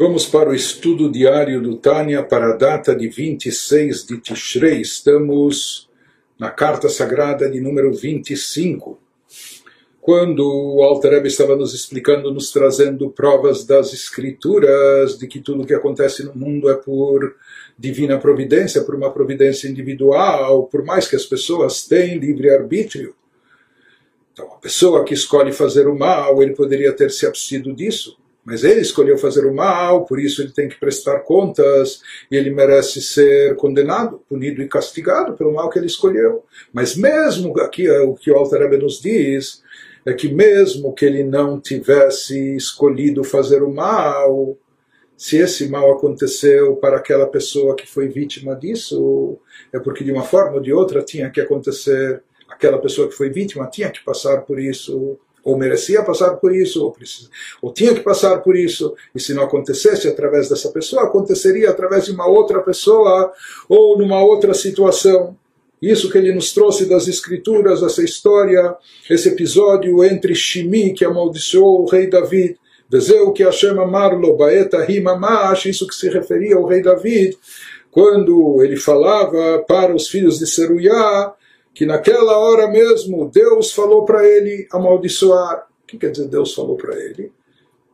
[0.00, 4.80] Vamos para o estudo diário do Tânia para a data de 26 de Tishrei.
[4.80, 5.90] Estamos
[6.38, 8.96] na carta sagrada de número 25.
[10.00, 15.66] Quando o Alter Rebbe estava nos explicando, nos trazendo provas das escrituras de que tudo
[15.66, 17.34] que acontece no mundo é por
[17.76, 23.16] divina providência, por uma providência individual, por mais que as pessoas tenham livre arbítrio.
[24.32, 28.16] Então, a pessoa que escolhe fazer o mal, ele poderia ter se abstido disso
[28.48, 32.48] mas ele escolheu fazer o mal, por isso ele tem que prestar contas e ele
[32.48, 36.42] merece ser condenado, punido e castigado pelo mal que ele escolheu.
[36.72, 39.62] Mas mesmo aqui é o que o Alter Rebbe nos diz
[40.06, 44.56] é que mesmo que ele não tivesse escolhido fazer o mal,
[45.14, 49.36] se esse mal aconteceu para aquela pessoa que foi vítima disso,
[49.70, 52.22] é porque de uma forma ou de outra tinha que acontecer.
[52.48, 56.84] Aquela pessoa que foi vítima tinha que passar por isso ou merecia passar por isso,
[56.84, 57.28] ou, precisa,
[57.62, 62.04] ou tinha que passar por isso, e se não acontecesse através dessa pessoa, aconteceria através
[62.04, 63.32] de uma outra pessoa,
[63.68, 65.36] ou numa outra situação.
[65.80, 68.76] Isso que ele nos trouxe das escrituras, essa história,
[69.08, 72.58] esse episódio entre Shimi, que amaldiçoou o rei David,
[72.90, 77.36] Vezeu que Hashem Marlo, Baeta Himamash, isso que se referia ao rei David,
[77.90, 81.34] quando ele falava para os filhos de Seruyá,
[81.78, 85.68] que naquela hora mesmo Deus falou para ele amaldiçoar.
[85.84, 87.30] O que quer dizer Deus falou para ele?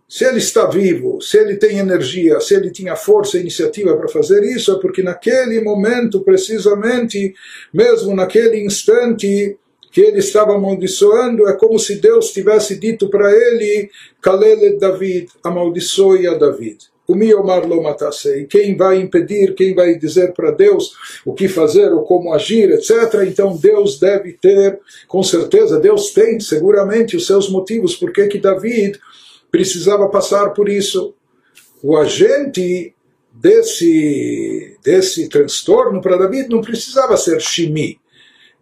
[0.08, 4.08] Se ele está vivo, se ele tem energia, se ele tinha força e iniciativa para
[4.08, 7.34] fazer isso, é porque naquele momento, precisamente,
[7.74, 9.58] mesmo naquele instante
[9.92, 13.90] que ele estava amaldiçoando, é como se Deus tivesse dito para ele,
[14.22, 20.32] Kalele David, amaldiçoe a David o miomar lo matasei, quem vai impedir, quem vai dizer
[20.32, 20.92] para Deus
[21.24, 23.26] o que fazer ou como agir, etc.
[23.26, 28.98] Então Deus deve ter, com certeza, Deus tem seguramente os seus motivos por que David
[29.50, 31.14] precisava passar por isso.
[31.82, 32.94] O agente
[33.32, 37.98] desse, desse transtorno para David não precisava ser Shimi.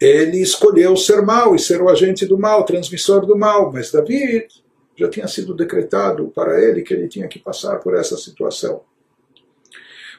[0.01, 4.47] Ele escolheu ser mal e ser o agente do mal, transmissor do mal, mas David
[5.03, 8.81] já tinha sido decretado para ele que ele tinha que passar por essa situação.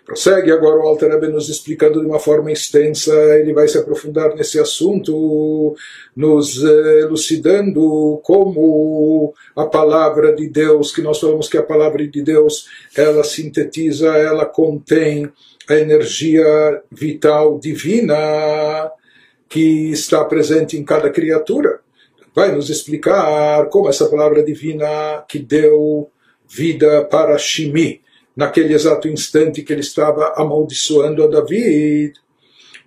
[0.05, 4.35] Prossegue agora o Alter Rebbe nos explicando de uma forma extensa, ele vai se aprofundar
[4.35, 5.77] nesse assunto,
[6.13, 12.67] nos elucidando como a palavra de Deus, que nós falamos que a palavra de Deus,
[12.97, 15.31] ela sintetiza, ela contém
[15.69, 18.91] a energia vital divina
[19.47, 21.79] que está presente em cada criatura
[22.35, 26.09] vai nos explicar como essa palavra divina que deu
[26.47, 28.01] vida para Shimi,
[28.35, 32.13] naquele exato instante que ele estava amaldiçoando a David.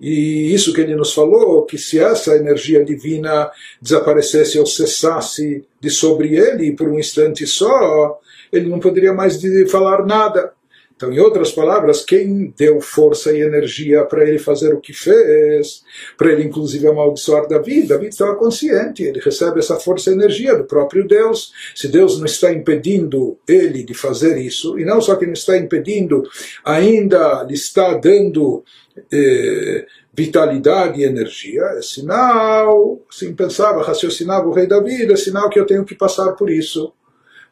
[0.00, 5.90] E isso que ele nos falou, que se essa energia divina desaparecesse ou cessasse de
[5.90, 8.20] sobre ele por um instante só,
[8.52, 9.40] ele não poderia mais
[9.70, 10.52] falar nada.
[10.96, 15.82] Então, em outras palavras, quem deu força e energia para ele fazer o que fez,
[16.16, 20.64] para ele inclusive amaldiçoar Davi, Davi estava consciente, ele recebe essa força e energia do
[20.64, 21.52] próprio Deus.
[21.74, 25.58] Se Deus não está impedindo ele de fazer isso, e não só que não está
[25.58, 26.22] impedindo,
[26.64, 28.64] ainda lhe está dando
[29.12, 29.84] eh,
[30.14, 35.66] vitalidade e energia, é sinal, assim pensava, raciocinava o rei Davi, é sinal que eu
[35.66, 36.90] tenho que passar por isso.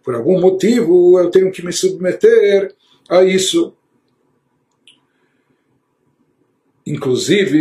[0.03, 2.75] Por algum motivo eu tenho que me submeter
[3.09, 3.75] a isso.
[6.87, 7.55] Inclusive,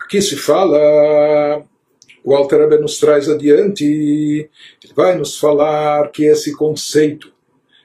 [0.00, 1.64] aqui se fala,
[2.22, 4.48] o Alter nos traz adiante, ele
[4.94, 7.32] vai nos falar que esse conceito,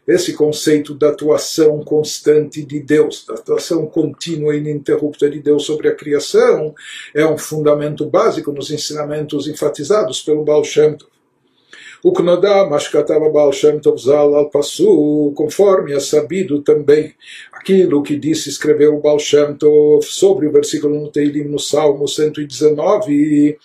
[0.07, 5.88] esse conceito da atuação constante de Deus, da atuação contínua e ininterrupta de Deus sobre
[5.88, 6.75] a criação,
[7.16, 11.17] é um fundamento básico nos ensinamentos enfatizados pelo Baal Shem Tov.
[12.09, 17.13] O Mashkatava Baal Shem Tov Zal al Pasu, conforme é sabido também
[17.51, 22.07] aquilo que disse escreveu o Baal Shem Tov sobre o versículo no Teilim, no Salmo
[22.07, 23.57] 119,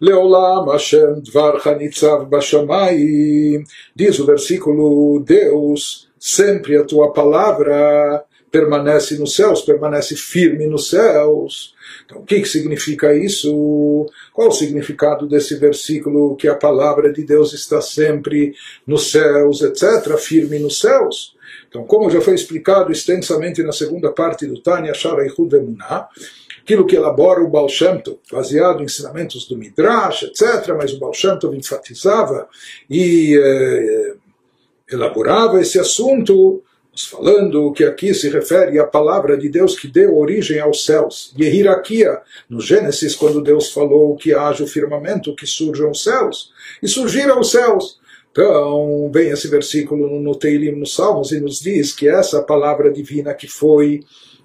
[0.00, 3.62] Leolam Hashem Dvar Hanitzav Bashamai,
[3.94, 11.74] diz o versículo, Deus, sempre a tua palavra permanece nos céus, permanece firme nos céus.
[12.12, 14.06] Então, o que, significa isso?
[14.34, 18.54] Qual o significado desse versículo que a palavra de Deus está sempre
[18.86, 21.34] nos céus, etc., firme nos céus?
[21.68, 26.06] Então, como já foi explicado extensamente na segunda parte do Tânia Shara Emunah,
[26.60, 30.98] aquilo que elabora o Baal Shem Tov, baseado em ensinamentos do Midrash, etc., mas o
[30.98, 32.46] Baal Shem Tov enfatizava
[32.90, 34.14] e eh,
[34.90, 36.62] elaborava esse assunto
[36.94, 41.32] falando que aqui se refere à palavra de Deus que deu origem aos céus.
[41.38, 46.52] E hierarquia, no Gênesis, quando Deus falou que haja o firmamento, que surjam os céus.
[46.82, 47.98] E surgiram os céus.
[48.30, 53.34] Então, vem esse versículo no Teilim, nos Salmos, e nos diz que essa palavra divina
[53.34, 54.00] que foi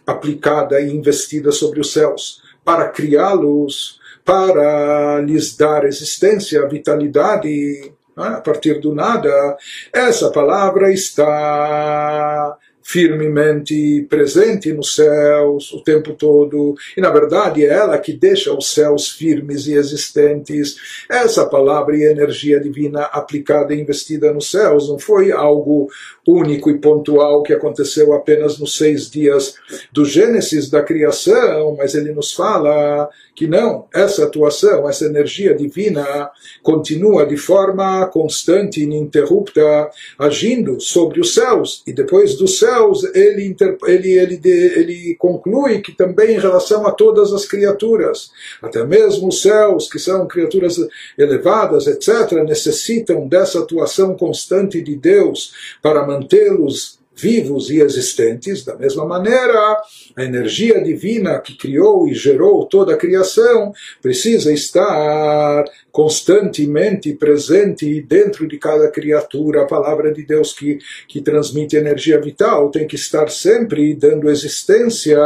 [0.05, 7.93] aplicada e investida sobre os céus para criá-los, para lhes dar existência, vitalidade,
[8.23, 9.57] a partir do nada,
[9.93, 17.97] essa palavra está firmemente presente nos céus o tempo todo, e na verdade é ela
[17.97, 20.77] que deixa os céus firmes e existentes.
[21.09, 25.89] Essa palavra e energia divina aplicada e investida nos céus não foi algo
[26.27, 29.55] único e pontual que aconteceu apenas nos seis dias
[29.93, 36.29] do Gênesis da criação, mas ele nos fala que não, essa atuação, essa energia divina
[36.63, 44.11] continua de forma constante ininterrupta agindo sobre os céus e depois dos céus ele, ele,
[44.11, 49.87] ele, ele conclui que também em relação a todas as criaturas, até mesmo os céus,
[49.87, 50.75] que são criaturas
[51.17, 58.63] elevadas, etc., necessitam dessa atuação constante de Deus para manter mantê-los vivos e existentes.
[58.63, 59.81] Da mesma maneira,
[60.15, 68.47] a energia divina que criou e gerou toda a criação precisa estar constantemente presente dentro
[68.47, 69.63] de cada criatura.
[69.63, 70.77] A palavra de Deus que,
[71.07, 75.17] que transmite energia vital tem que estar sempre dando existência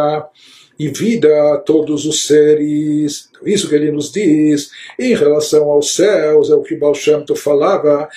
[0.78, 3.30] e vida a todos os seres.
[3.46, 7.40] Isso que ele nos diz em relação aos céus, é o que Baal Shem Tov
[7.40, 8.08] falava,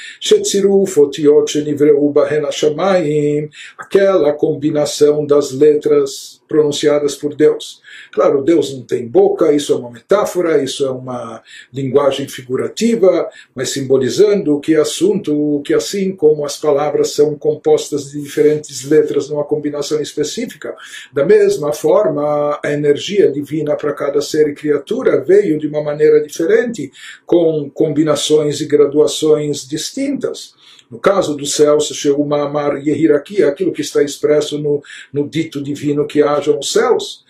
[3.78, 7.82] aquela combinação das letras pronunciadas por Deus.
[8.12, 11.42] Claro, Deus não tem boca, isso é uma metáfora, isso é uma
[11.72, 18.84] linguagem figurativa, mas simbolizando que assunto, que assim como as palavras são compostas de diferentes
[18.84, 20.76] letras numa combinação específica,
[21.12, 26.22] da mesma forma a energia divina para cada ser e criatura veio de uma maneira
[26.22, 26.92] diferente,
[27.26, 30.54] com combinações e graduações distintas.
[30.90, 34.82] No caso do céu, Sheuma Amar Yehirakia, aquilo que está expresso no,
[35.12, 37.24] no dito divino que hajam os céus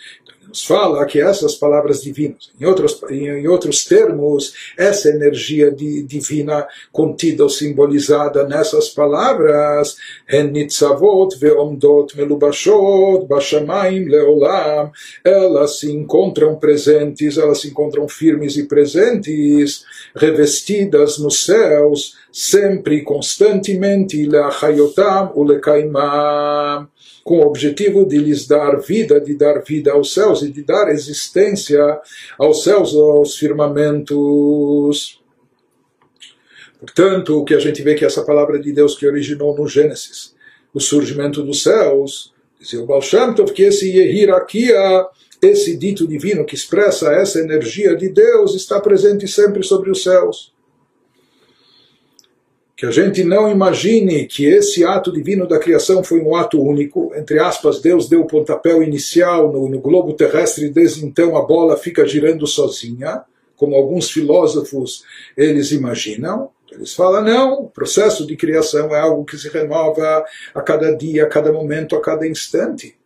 [0.54, 6.64] nos fala que essas palavras divinas, em outros, em outros termos, essa energia di, divina
[6.92, 9.96] contida ou simbolizada nessas palavras,
[15.24, 19.84] elas se encontram presentes, elas se encontram firmes e presentes,
[20.14, 26.88] revestidas nos céus, sempre e constantemente, leachayotam ulekaimam
[27.24, 30.90] com o objetivo de lhes dar vida, de dar vida aos céus e de dar
[30.90, 31.82] existência
[32.38, 35.22] aos céus, aos firmamentos.
[36.78, 40.34] Portanto, o que a gente vê que essa palavra de Deus que originou no Gênesis,
[40.74, 45.06] o surgimento dos céus, dizia o Baal Shem Tov, que esse hierarquia,
[45.40, 50.53] esse dito divino que expressa essa energia de Deus, está presente sempre sobre os céus
[52.76, 57.12] que a gente não imagine que esse ato divino da criação foi um ato único,
[57.14, 61.76] entre aspas, Deus deu o pontapé inicial no, no globo terrestre, desde então a bola
[61.76, 63.22] fica girando sozinha,
[63.56, 65.04] como alguns filósofos
[65.36, 66.50] eles imaginam.
[66.72, 71.22] Eles falam, não, o processo de criação é algo que se renova a cada dia,
[71.22, 72.96] a cada momento, a cada instante.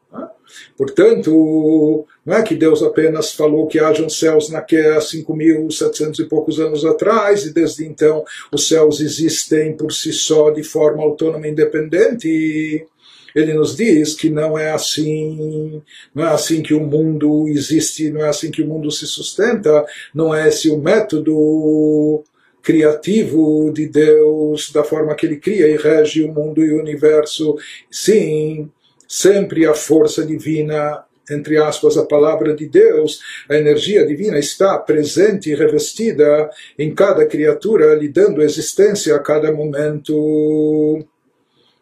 [0.77, 6.85] Portanto, não é que Deus apenas falou que hajam céus naquela 5.700 e poucos anos
[6.85, 12.87] atrás, e desde então os céus existem por si só de forma autônoma e independente.
[13.35, 15.83] Ele nos diz que não é assim,
[16.15, 19.85] não é assim que o mundo existe, não é assim que o mundo se sustenta,
[20.15, 22.25] não é esse o método
[22.63, 27.57] criativo de Deus, da forma que ele cria e rege o mundo e o universo.
[27.91, 28.71] Sim,
[29.09, 35.51] sempre a força divina, entre aspas, a palavra de Deus, a energia divina está presente
[35.51, 41.05] e revestida em cada criatura, lhe dando existência a cada momento.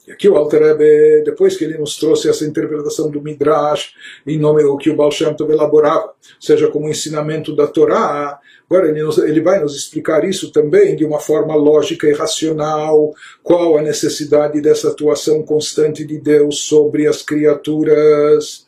[0.07, 3.93] E aqui o Alter Rebbe, depois que ele nos trouxe essa interpretação do Midrash,
[4.25, 8.89] em nome do que o Baal Shem Tov elaborava, seja como ensinamento da Torá, agora
[8.89, 13.79] ele, nos, ele vai nos explicar isso também de uma forma lógica e racional, qual
[13.79, 18.66] a necessidade dessa atuação constante de Deus sobre as criaturas.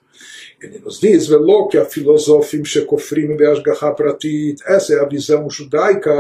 [0.61, 1.29] Ele nos diz,
[1.71, 6.11] que a filosofim shekofrim beashgaha pratit, essa é a visão judaica,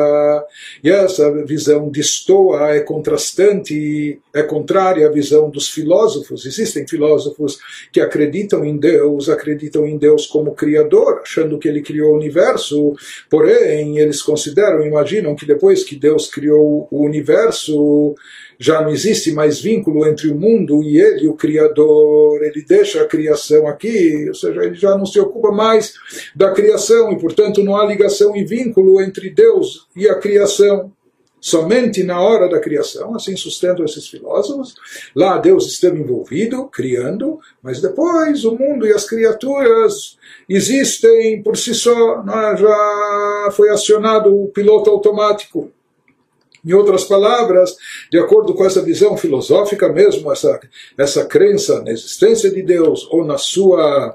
[0.83, 6.47] e essa visão distoa, é contrastante, é contrária à visão dos filósofos.
[6.47, 7.59] Existem filósofos
[7.93, 12.95] que acreditam em Deus, acreditam em Deus como Criador, achando que Ele criou o universo,
[13.29, 18.15] porém eles consideram, imaginam que depois que Deus criou o universo,
[18.59, 23.07] já não existe mais vínculo entre o mundo e ele, o Criador, ele deixa a
[23.07, 25.95] criação aqui, ou seja, ele já não se ocupa mais
[26.35, 30.93] da criação e, portanto, não há ligação e vínculo entre Deus e a criação.
[31.41, 34.75] somente na hora da criação, assim sustentam esses filósofos.
[35.15, 40.17] Lá Deus esteve envolvido, criando, mas depois o mundo e as criaturas
[40.49, 42.25] existem por si só,
[42.57, 45.71] já foi acionado o piloto automático.
[46.65, 47.77] Em outras palavras,
[48.11, 50.61] de acordo com essa visão filosófica mesmo, essa,
[50.97, 54.15] essa crença na existência de Deus ou na sua,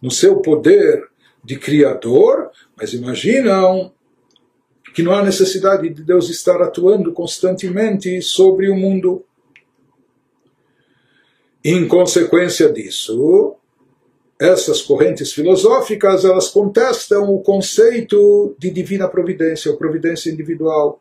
[0.00, 1.02] no seu poder
[1.42, 3.92] de criador, mas imaginam
[4.94, 9.24] que não há necessidade de Deus estar atuando constantemente sobre o mundo.
[11.64, 13.56] Em consequência disso,
[14.40, 21.00] essas correntes filosóficas elas contestam o conceito de divina providência, ou providência individual.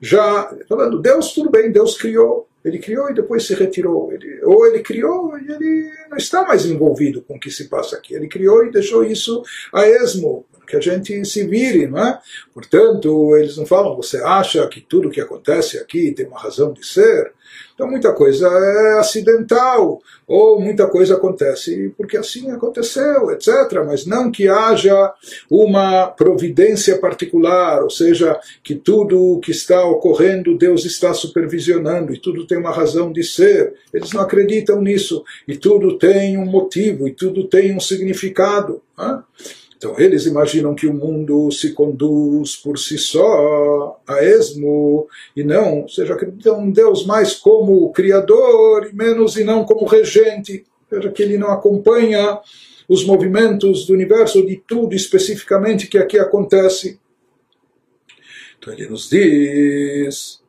[0.00, 4.12] Já falando, Deus, tudo bem, Deus criou, ele criou e depois se retirou.
[4.12, 7.96] Ele, ou ele criou e ele não está mais envolvido com o que se passa
[7.96, 8.14] aqui.
[8.14, 12.18] Ele criou e deixou isso a esmo que a gente se vire, não é?
[12.52, 16.84] Portanto, eles não falam, você acha que tudo que acontece aqui tem uma razão de
[16.86, 17.32] ser?
[17.74, 23.82] Então, muita coisa é acidental, ou muita coisa acontece porque assim aconteceu, etc.
[23.84, 25.12] Mas não que haja
[25.50, 32.46] uma providência particular, ou seja, que tudo que está ocorrendo Deus está supervisionando e tudo
[32.46, 33.74] tem uma razão de ser.
[33.92, 38.80] Eles não acreditam nisso, e tudo tem um motivo, e tudo tem um significado.
[38.96, 39.22] Não é?
[39.84, 45.82] Então eles imaginam que o mundo se conduz por si só, a esmo, e não,
[45.82, 50.96] ou seja, acreditam em Deus mais como criador e menos e não como regente, ou
[50.96, 52.40] seja, que ele não acompanha
[52.88, 56.98] os movimentos do universo, de tudo especificamente que aqui acontece.
[58.58, 60.40] Então ele nos diz,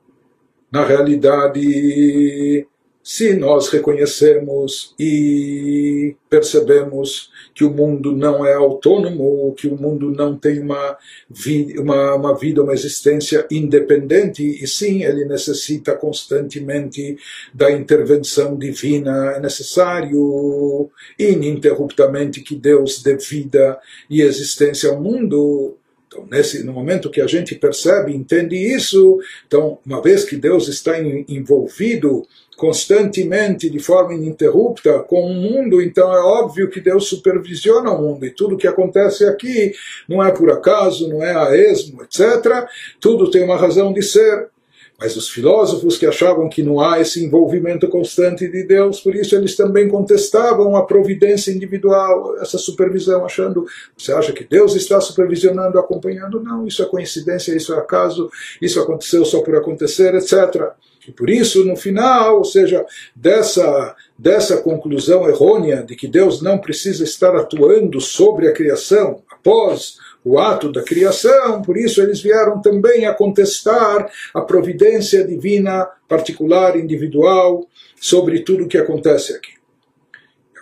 [0.71, 2.65] na realidade,
[3.05, 10.35] se nós reconhecemos e percebemos que o mundo não é autônomo, que o mundo não
[10.35, 10.97] tem uma,
[11.29, 17.15] vida, uma, uma vida, uma existência independente, e sim, ele necessita constantemente
[17.53, 25.77] da intervenção divina, é necessário ininterruptamente que Deus dê vida e existência ao mundo.
[26.15, 30.69] Então, nesse, no momento que a gente percebe, entende isso, então, uma vez que Deus
[30.69, 37.91] está envolvido constantemente, de forma ininterrupta, com o mundo, então é óbvio que Deus supervisiona
[37.91, 39.74] o mundo e tudo que acontece aqui
[40.07, 42.65] não é por acaso, não é a esmo, etc.
[43.01, 44.48] Tudo tem uma razão de ser.
[44.97, 49.35] Mas os filósofos que achavam que não há esse envolvimento constante de Deus, por isso
[49.35, 53.65] eles também contestavam a providência individual, essa supervisão, achando,
[53.97, 56.41] você acha que Deus está supervisionando, acompanhando?
[56.41, 58.29] Não, isso é coincidência, isso é acaso,
[58.61, 60.71] isso aconteceu só por acontecer, etc.
[61.07, 66.57] E por isso, no final, ou seja, dessa, dessa conclusão errônea de que Deus não
[66.57, 72.60] precisa estar atuando sobre a criação após o ato da criação, por isso eles vieram
[72.60, 79.54] também a contestar a providência divina particular, individual, sobre tudo o que acontece aqui.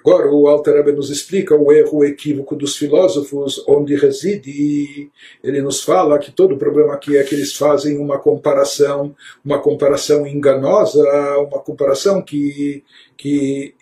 [0.06, 5.10] Agora o Alter Rebbe nos explica o erro o equívoco dos filósofos, onde reside.
[5.42, 9.60] Ele nos fala que todo o problema aqui é que eles fazem uma comparação, uma
[9.60, 11.02] comparação enganosa,
[11.38, 12.84] uma comparação que,
[13.16, 13.74] que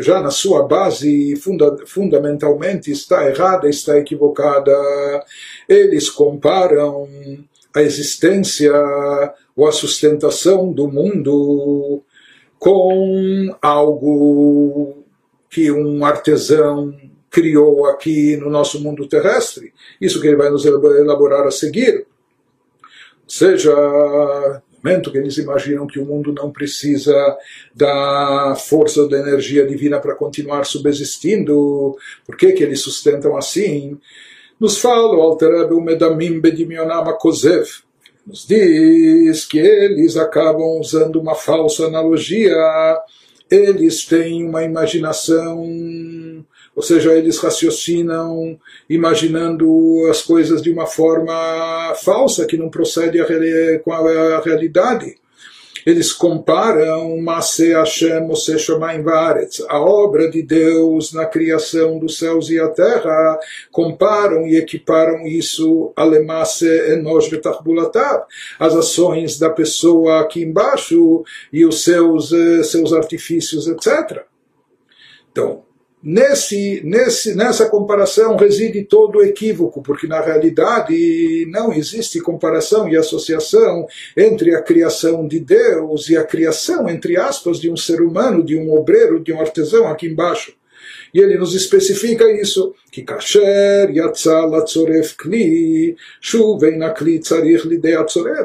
[0.00, 4.72] já na sua base funda, fundamentalmente está errada, está equivocada.
[5.68, 7.08] Eles comparam
[7.74, 8.72] a existência
[9.56, 12.04] ou a sustentação do mundo
[12.56, 15.03] com algo
[15.54, 16.92] que um artesão
[17.30, 19.72] criou aqui no nosso mundo terrestre.
[20.00, 22.08] Isso que ele vai nos elaborar a seguir.
[23.22, 23.72] Ou seja,
[24.82, 27.14] momento que eles imaginam que o mundo não precisa
[27.72, 31.96] da força da energia divina para continuar subsistindo,
[32.26, 33.96] por que, que eles sustentam assim?
[34.58, 37.68] Nos fala o Alter o Medamim Bedimionama Kozev,
[38.26, 42.56] nos diz que eles acabam usando uma falsa analogia
[43.50, 45.64] eles têm uma imaginação,
[46.74, 48.58] ou seja, eles raciocinam
[48.88, 53.18] imaginando as coisas de uma forma falsa, que não procede
[53.84, 55.16] com a realidade
[55.84, 62.48] eles comparam Maseh Hashem Moshe Shomayim Varetz, a obra de Deus na criação dos céus
[62.50, 63.38] e a terra,
[63.70, 67.30] comparam e equiparam isso a Lemase Enosh
[68.58, 74.24] as ações da pessoa aqui embaixo e os seus, eh, seus artifícios, etc.
[75.30, 75.64] Então,
[76.06, 82.94] Nesse, nesse, nessa comparação reside todo o equívoco, porque na realidade não existe comparação e
[82.94, 88.44] associação entre a criação de Deus e a criação, entre aspas, de um ser humano,
[88.44, 90.54] de um obreiro, de um artesão aqui embaixo.
[91.14, 97.94] E ele nos especifica isso, que kasher yatzal atzoref kli, shuven akli tzarich lidei.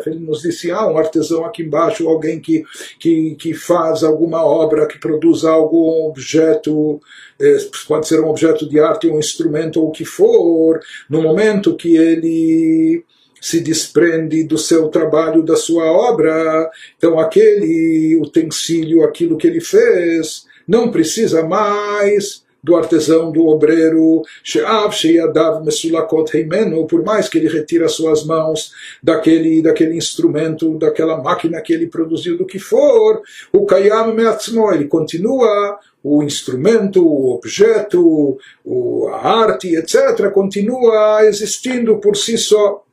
[0.05, 2.63] Ele nos disse, ah, um artesão aqui embaixo, alguém que,
[2.99, 7.01] que, que faz alguma obra, que produz algum objeto,
[7.41, 7.57] eh,
[7.87, 11.97] pode ser um objeto de arte, um instrumento ou o que for, no momento que
[11.97, 13.03] ele
[13.41, 20.45] se desprende do seu trabalho, da sua obra, então aquele utensílio, aquilo que ele fez,
[20.67, 24.21] não precisa mais do artesão, do obreiro,
[26.89, 31.87] por mais que ele retire as suas mãos daquele, daquele instrumento, daquela máquina que ele
[31.87, 38.37] produziu, do que for, o Kayam Meatzmo, ele continua, o instrumento, o objeto,
[39.13, 42.83] a arte, etc., continua existindo por si só.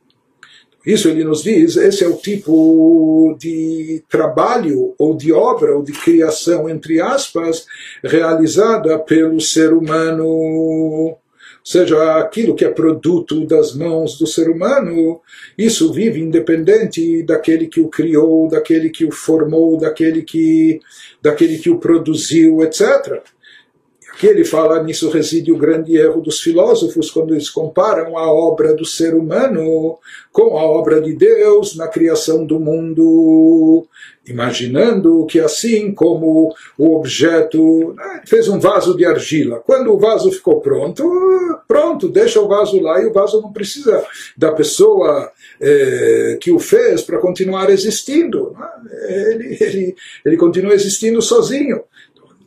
[0.87, 5.91] Isso ele nos diz, esse é o tipo de trabalho ou de obra ou de
[5.91, 7.65] criação, entre aspas,
[8.01, 10.25] realizada pelo ser humano.
[10.25, 11.19] Ou
[11.61, 15.19] seja, aquilo que é produto das mãos do ser humano,
[15.57, 20.79] isso vive independente daquele que o criou, daquele que o formou, daquele que,
[21.21, 23.21] daquele que o produziu, etc
[24.17, 28.73] que ele fala nisso reside o grande erro dos filósofos quando eles comparam a obra
[28.73, 29.97] do ser humano
[30.31, 33.87] com a obra de Deus na criação do mundo,
[34.27, 40.31] imaginando que assim como o objeto né, fez um vaso de argila, quando o vaso
[40.31, 41.03] ficou pronto,
[41.67, 44.03] pronto, deixa o vaso lá e o vaso não precisa
[44.35, 45.31] da pessoa
[45.61, 48.67] eh, que o fez para continuar existindo, né?
[49.09, 49.95] ele, ele,
[50.25, 51.83] ele continua existindo sozinho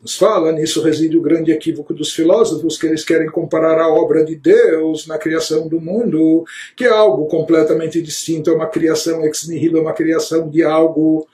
[0.00, 4.24] nos fala, nisso reside o grande equívoco dos filósofos, que eles querem comparar a obra
[4.24, 9.46] de Deus na criação do mundo, que é algo completamente distinto, é uma criação ex
[9.46, 11.26] nihilo, é uma criação de algo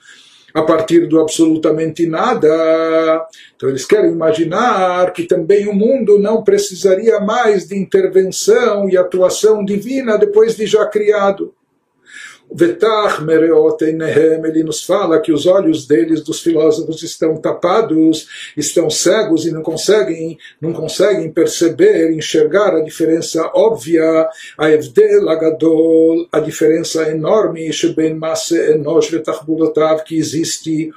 [0.53, 3.27] a partir do absolutamente nada.
[3.55, 9.63] Então eles querem imaginar que também o mundo não precisaria mais de intervenção e atuação
[9.63, 11.53] divina depois de já criado.
[12.51, 19.45] Vetach mereot ele nos fala que os olhos deles, dos filósofos, estão tapados, estão cegos
[19.45, 25.29] e não conseguem, não conseguem perceber, enxergar a diferença óbvia, a evdel
[26.31, 27.67] a diferença enorme,
[28.13, 28.57] masse
[30.03, 30.89] que existe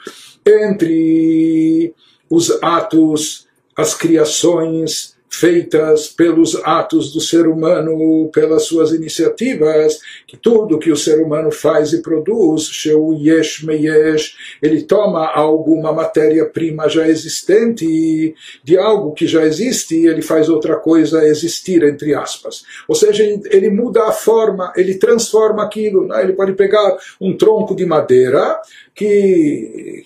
[0.46, 1.92] entre
[2.30, 10.78] os atos, as criações, feitas pelos atos do ser humano, pelas suas iniciativas, que tudo
[10.78, 17.08] que o ser humano faz e produz, Sheu Yesh Meyesh, ele toma alguma matéria-prima já
[17.08, 22.64] existente, de algo que já existe, e ele faz outra coisa existir, entre aspas.
[22.88, 26.06] Ou seja, ele muda a forma, ele transforma aquilo.
[26.08, 26.22] Né?
[26.24, 28.60] Ele pode pegar um tronco de madeira,
[28.94, 30.04] que,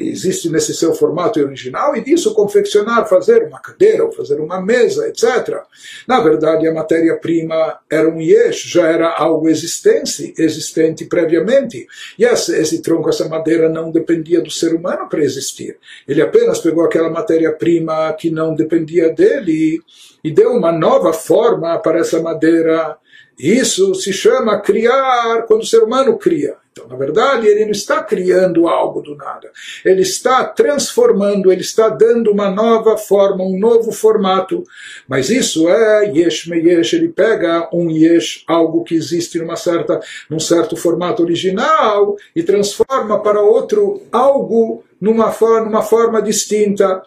[0.00, 5.08] existe nesse seu formato original, e disso confeccionar, fazer uma cadeira, ou fazer uma mesa,
[5.08, 5.60] etc.
[6.06, 11.86] Na verdade, a matéria-prima era um yesh, já era algo existente, existente previamente.
[12.18, 15.78] E esse, esse tronco, essa madeira não dependia do ser humano para existir.
[16.06, 19.80] Ele apenas pegou aquela matéria-prima que não dependia dele
[20.22, 22.96] e deu uma nova forma para essa madeira.
[23.42, 26.54] Isso se chama criar, quando o ser humano cria.
[26.70, 29.50] Então, na verdade, ele não está criando algo do nada.
[29.84, 34.62] Ele está transformando, ele está dando uma nova forma, um novo formato.
[35.06, 36.94] Mas isso é yesh me yesh.
[36.94, 40.00] Ele pega um yesh, algo que existe numa certa,
[40.30, 47.02] num certo formato original, e transforma para outro algo numa forma, numa forma distinta.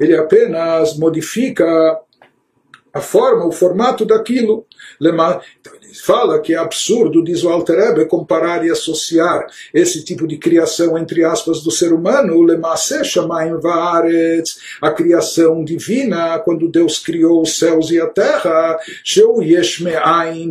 [0.00, 2.00] Ele apenas modifica
[2.92, 4.66] a forma, o formato daquilo.
[5.00, 10.38] Então, fala que é absurdo, diz o Alter Ebe, comparar e associar esse tipo de
[10.38, 12.46] criação, entre aspas, do ser humano,
[14.80, 18.78] a criação divina, quando Deus criou os céus e a terra,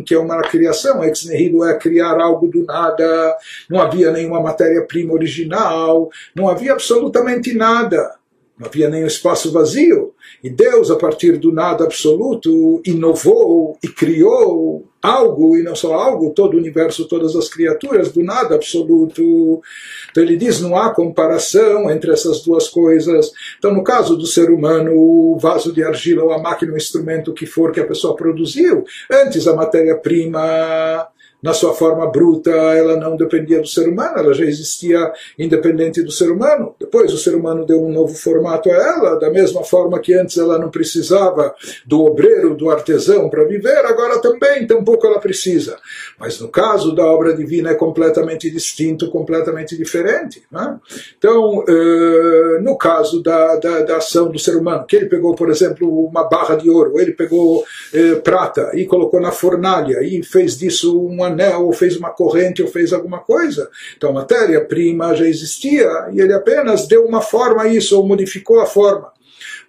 [0.06, 3.36] que é uma criação, ex nihilo é criar algo do nada,
[3.68, 8.18] não havia nenhuma matéria-prima original, não havia absolutamente nada.
[8.58, 10.09] Não havia nenhum espaço vazio.
[10.42, 16.32] E Deus, a partir do nada absoluto, inovou e criou algo, e não só algo,
[16.34, 19.62] todo o universo, todas as criaturas, do nada absoluto.
[20.10, 23.30] Então ele diz: não há comparação entre essas duas coisas.
[23.58, 27.32] Então, no caso do ser humano, o vaso de argila ou a máquina, o instrumento
[27.32, 31.08] que for que a pessoa produziu, antes a matéria-prima
[31.42, 36.10] na sua forma bruta, ela não dependia do ser humano, ela já existia independente do
[36.10, 36.74] ser humano.
[36.78, 40.36] Depois o ser humano deu um novo formato a ela, da mesma forma que antes
[40.36, 41.54] ela não precisava
[41.86, 45.78] do obreiro, do artesão para viver, agora também, tampouco ela precisa.
[46.18, 50.42] Mas no caso da obra divina é completamente distinto, completamente diferente.
[50.50, 50.78] Né?
[51.16, 55.48] Então, eh, no caso da, da, da, ação do ser humano, que ele pegou, por
[55.48, 60.58] exemplo, uma barra de ouro, ele pegou eh, prata e colocou na fornalha e fez
[60.58, 63.68] disso um anel, ou fez uma corrente, ou fez alguma coisa.
[63.96, 68.60] Então, a matéria-prima já existia e ele apenas deu uma forma a isso, ou modificou
[68.60, 69.12] a forma.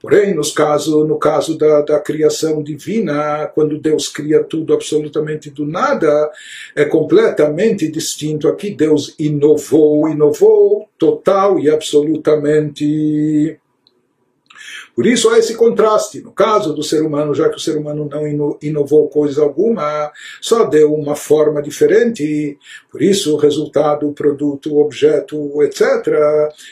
[0.01, 5.63] Porém, nos caso, no caso da, da criação divina, quando Deus cria tudo absolutamente do
[5.63, 6.31] nada,
[6.75, 8.47] é completamente distinto.
[8.47, 13.59] Aqui Deus inovou, inovou total e absolutamente
[14.95, 16.21] por isso há esse contraste.
[16.21, 20.65] No caso do ser humano, já que o ser humano não inovou coisa alguma, só
[20.65, 22.57] deu uma forma diferente,
[22.91, 25.81] por isso o resultado, o produto, o objeto, etc.,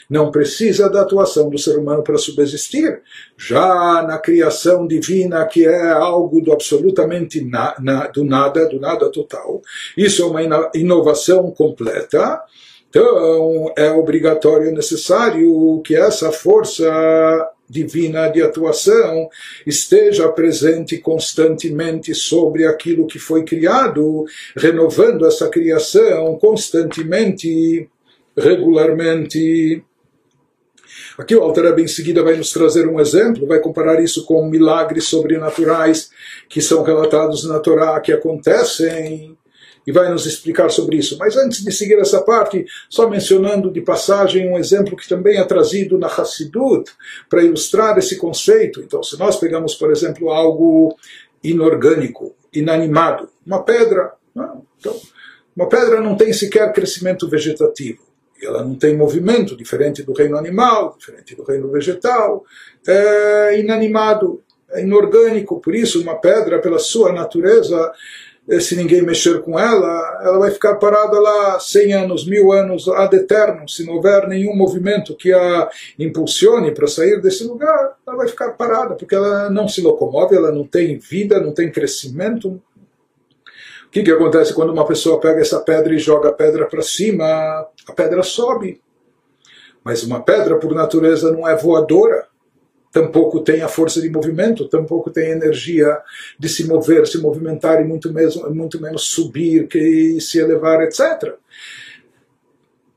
[0.10, 3.02] não precisa da atuação do ser humano para subsistir.
[3.38, 9.10] Já na criação divina, que é algo do absolutamente na, na, do nada, do nada
[9.10, 9.62] total,
[9.96, 12.42] isso é uma inovação completa.
[12.90, 16.86] Então, é obrigatório necessário que essa força
[17.70, 19.30] divina de atuação
[19.66, 27.88] esteja presente constantemente sobre aquilo que foi criado, renovando essa criação constantemente,
[28.36, 29.84] regularmente.
[31.18, 35.06] Aqui o Alter em seguida vai nos trazer um exemplo, vai comparar isso com milagres
[35.06, 36.10] sobrenaturais
[36.48, 39.38] que são relatados na Torá, que acontecem
[39.90, 41.18] e vai nos explicar sobre isso.
[41.18, 45.44] Mas antes de seguir essa parte, só mencionando de passagem um exemplo que também é
[45.44, 46.92] trazido na Hassidut
[47.28, 48.82] para ilustrar esse conceito.
[48.82, 50.96] Então, se nós pegamos, por exemplo, algo
[51.44, 54.48] inorgânico, inanimado, uma pedra, né?
[54.78, 54.96] então,
[55.56, 58.04] uma pedra não tem sequer crescimento vegetativo.
[58.40, 62.46] Ela não tem movimento, diferente do reino animal, diferente do reino vegetal,
[62.88, 65.60] é inanimado, é inorgânico.
[65.60, 67.92] Por isso, uma pedra, pela sua natureza,
[68.60, 73.16] se ninguém mexer com ela, ela vai ficar parada lá 100 anos, mil anos, ad
[73.16, 73.70] eterno.
[73.70, 78.52] Se não houver nenhum movimento que a impulsione para sair desse lugar, ela vai ficar
[78.54, 82.50] parada, porque ela não se locomove, ela não tem vida, não tem crescimento.
[82.50, 86.82] O que, que acontece quando uma pessoa pega essa pedra e joga a pedra para
[86.82, 87.26] cima?
[87.88, 88.82] A pedra sobe.
[89.84, 92.28] Mas uma pedra, por natureza, não é voadora
[92.92, 95.98] tampouco tem a força de movimento, tampouco tem energia
[96.38, 101.36] de se mover, se movimentar e muito, mesmo, muito menos subir, que se elevar, etc.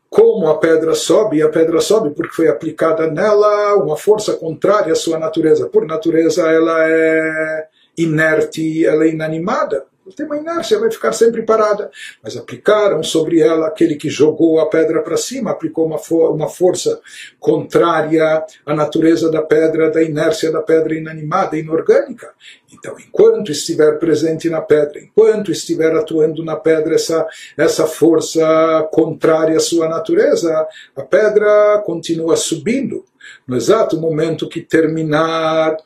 [0.08, 4.96] Como a pedra sobe, a pedra sobe porque foi aplicada nela uma força contrária à
[4.96, 5.68] sua natureza.
[5.68, 11.90] Por natureza, ela é inerte, ela é inanimada tem uma inércia, vai ficar sempre parada.
[12.22, 16.48] Mas aplicaram sobre ela aquele que jogou a pedra para cima, aplicou uma, for uma
[16.48, 17.00] força
[17.38, 22.30] contrária à natureza da pedra, da inércia da pedra inanimada, inorgânica.
[22.72, 29.56] Então, enquanto estiver presente na pedra, enquanto estiver atuando na pedra essa, essa força contrária
[29.56, 33.04] à sua natureza, a pedra continua subindo.
[33.46, 35.76] No exato momento que terminar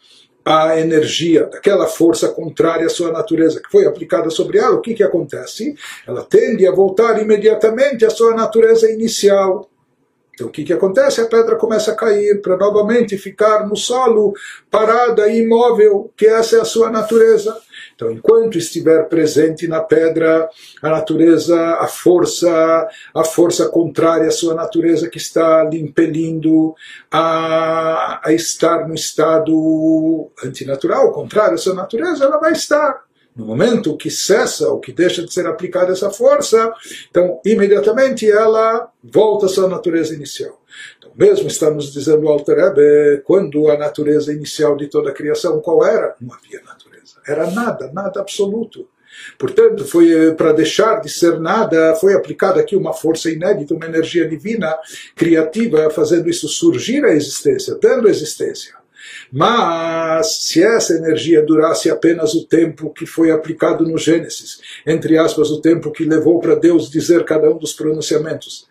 [0.46, 4.94] a energia daquela força contrária à sua natureza que foi aplicada sobre ela, o que,
[4.94, 5.74] que acontece?
[6.06, 9.68] Ela tende a voltar imediatamente à sua natureza inicial.
[10.32, 11.20] Então o que, que acontece?
[11.20, 14.34] A pedra começa a cair para novamente ficar no solo,
[14.70, 17.52] parada e imóvel, que essa é a sua natureza.
[17.96, 20.50] Então, enquanto estiver presente na pedra
[20.82, 26.74] a natureza, a força, a força contrária à sua natureza que está lhe impelindo
[27.10, 33.06] a, a estar no estado antinatural, contrário à sua natureza, ela vai estar.
[33.34, 36.72] No momento que cessa ou que deixa de ser aplicada essa força,
[37.10, 40.60] então imediatamente ela volta à sua natureza inicial.
[40.98, 45.84] Então, mesmo estamos dizendo ao Alter quando a natureza inicial de toda a criação, qual
[45.84, 46.14] era?
[46.20, 46.75] Não havia natureza
[47.26, 48.88] era nada, nada absoluto.
[49.38, 53.86] Portanto, foi eh, para deixar de ser nada, foi aplicada aqui uma força inédita, uma
[53.86, 54.76] energia divina,
[55.14, 58.74] criativa, fazendo isso surgir a existência, dando existência.
[59.32, 65.50] Mas se essa energia durasse apenas o tempo que foi aplicado no Gênesis, entre aspas,
[65.50, 68.66] o tempo que levou para Deus dizer cada um dos pronunciamentos,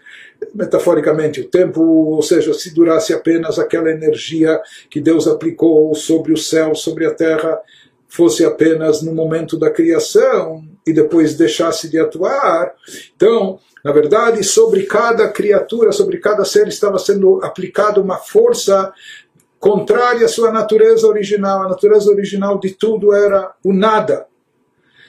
[0.53, 6.37] metaforicamente, o tempo, ou seja, se durasse apenas aquela energia que Deus aplicou sobre o
[6.37, 7.59] céu, sobre a terra,
[8.07, 12.73] fosse apenas no momento da criação e depois deixasse de atuar.
[13.15, 18.93] Então, na verdade, sobre cada criatura, sobre cada ser estava sendo aplicada uma força
[19.59, 21.63] contrária à sua natureza original.
[21.63, 24.27] A natureza original de tudo era o nada.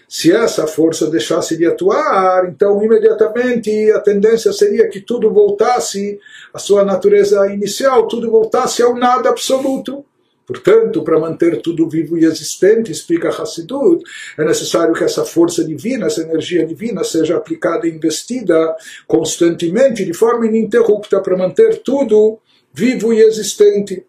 [0.08, 6.20] se essa força deixasse de atuar, então imediatamente a tendência seria que tudo voltasse
[6.54, 10.04] à sua natureza inicial, tudo voltasse ao nada absoluto.
[10.46, 14.04] Portanto, para manter tudo vivo e existente, explica Hassidut,
[14.38, 20.14] é necessário que essa força divina, essa energia divina, seja aplicada e investida constantemente, de
[20.14, 22.38] forma ininterrupta, para manter tudo
[22.72, 24.06] vivo e existente.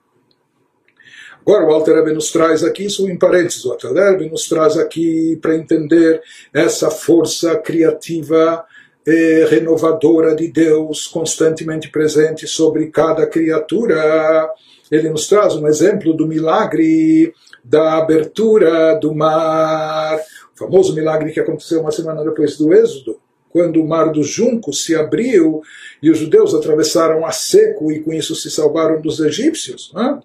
[1.42, 5.56] Agora o Alter nos traz aqui, isso em parênteses, o Alter nos traz aqui para
[5.56, 6.22] entender
[6.54, 8.64] essa força criativa
[9.08, 14.52] eh, renovadora de Deus constantemente presente sobre cada criatura.
[14.92, 20.18] Ele nos traz um exemplo do milagre da abertura do mar,
[20.56, 23.20] o famoso milagre que aconteceu uma semana depois do Êxodo,
[23.50, 25.62] quando o mar dos juncos se abriu
[26.02, 29.92] e os judeus atravessaram a seco e com isso se salvaram dos egípcios.
[29.94, 30.20] Né?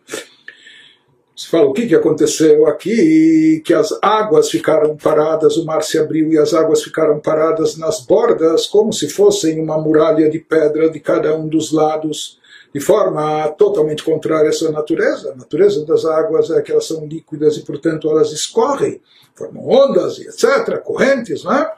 [1.34, 5.98] Se fala o que, que aconteceu aqui, que as águas ficaram paradas, o mar se
[5.98, 10.90] abriu e as águas ficaram paradas nas bordas, como se fossem uma muralha de pedra
[10.90, 12.38] de cada um dos lados,
[12.72, 15.32] de forma totalmente contrária à sua natureza.
[15.32, 19.00] A natureza das águas é que elas são líquidas e, portanto, elas escorrem,
[19.34, 21.70] formam ondas e etc., correntes, não é?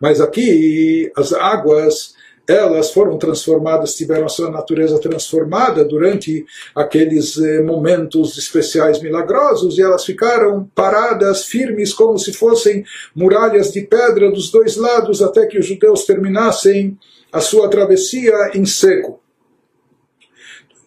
[0.00, 2.16] Mas aqui as águas
[2.48, 9.82] elas foram transformadas, tiveram a sua natureza transformada durante aqueles eh, momentos especiais milagrosos e
[9.82, 12.82] elas ficaram paradas, firmes, como se fossem
[13.14, 16.98] muralhas de pedra dos dois lados, até que os judeus terminassem
[17.30, 19.20] a sua travessia em seco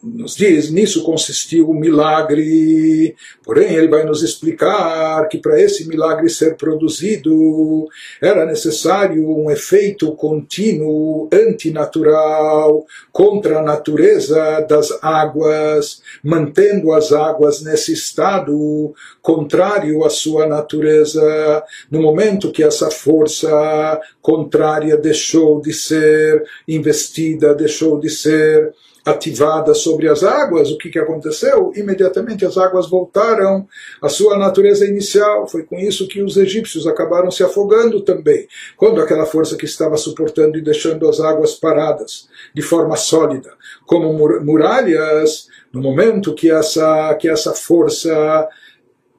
[0.03, 3.15] nos diz, nisso consistiu o milagre.
[3.43, 7.87] Porém, ele vai nos explicar que para esse milagre ser produzido
[8.21, 17.93] era necessário um efeito contínuo, antinatural, contra a natureza das águas, mantendo as águas nesse
[17.93, 21.63] estado contrário à sua natureza.
[21.89, 28.73] No momento que essa força contrária deixou de ser investida, deixou de ser
[29.05, 31.71] ativada sobre as águas, o que, que aconteceu?
[31.75, 33.67] Imediatamente as águas voltaram
[34.01, 35.47] à sua natureza inicial.
[35.47, 38.47] Foi com isso que os egípcios acabaram se afogando também.
[38.77, 43.51] Quando aquela força que estava suportando e deixando as águas paradas de forma sólida,
[43.85, 48.47] como muralhas, no momento que essa, que essa força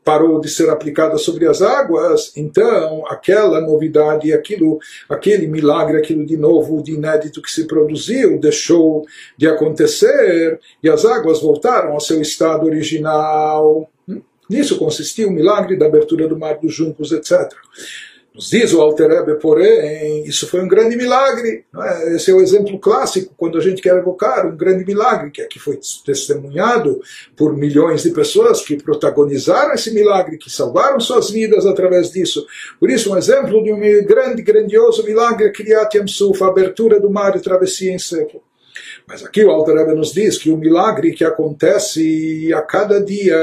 [0.04, 6.36] parou de ser aplicada sobre as águas, então aquela novidade, aquilo, aquele milagre, aquilo de
[6.36, 9.04] novo, de inédito que se produziu, deixou
[9.36, 13.88] de acontecer e as águas voltaram ao seu estado original.
[14.50, 17.52] Nisso consistia o milagre da abertura do mar dos juncos, etc.
[18.34, 21.66] Nos diz o Alter porém, isso foi um grande milagre.
[21.76, 22.16] É?
[22.16, 25.58] Esse é o exemplo clássico quando a gente quer evocar um grande milagre, que aqui
[25.58, 26.98] foi testemunhado
[27.36, 32.46] por milhões de pessoas que protagonizaram esse milagre, que salvaram suas vidas através disso.
[32.80, 37.36] Por isso, um exemplo de um grande, grandioso milagre, Kriyat Yamsuf, a abertura do mar
[37.36, 38.42] e travessia em seco.
[39.12, 43.36] Mas aqui o Alter Rebbe nos diz que o milagre que acontece a cada dia,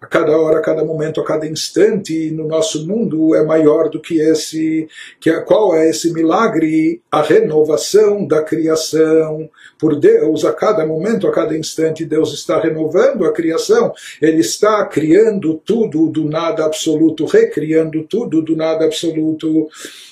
[0.00, 4.00] a cada hora, a cada momento, a cada instante no nosso mundo é maior do
[4.00, 4.86] que esse.
[5.18, 7.02] Que é, qual é esse milagre?
[7.10, 10.44] A renovação da criação por Deus.
[10.44, 13.92] A cada momento, a cada instante, Deus está renovando a criação.
[14.22, 19.68] Ele está criando tudo do nada absoluto, recriando tudo do nada absoluto.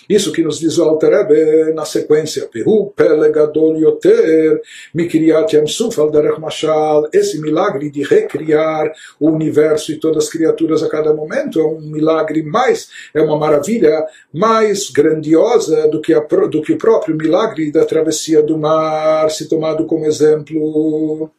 [0.09, 2.49] Isso que nos diz o Alter Rebbe na sequência.
[2.53, 7.09] Peru pelegadol yoter mikriat yamsuf al derech mashal.
[7.13, 11.81] Esse milagre de recriar o universo e todas as criaturas a cada momento é um
[11.81, 17.71] milagre mais, é uma maravilha mais grandiosa do que, a, do que o próprio milagre
[17.71, 21.31] da travessia do mar, se tomado como exemplo.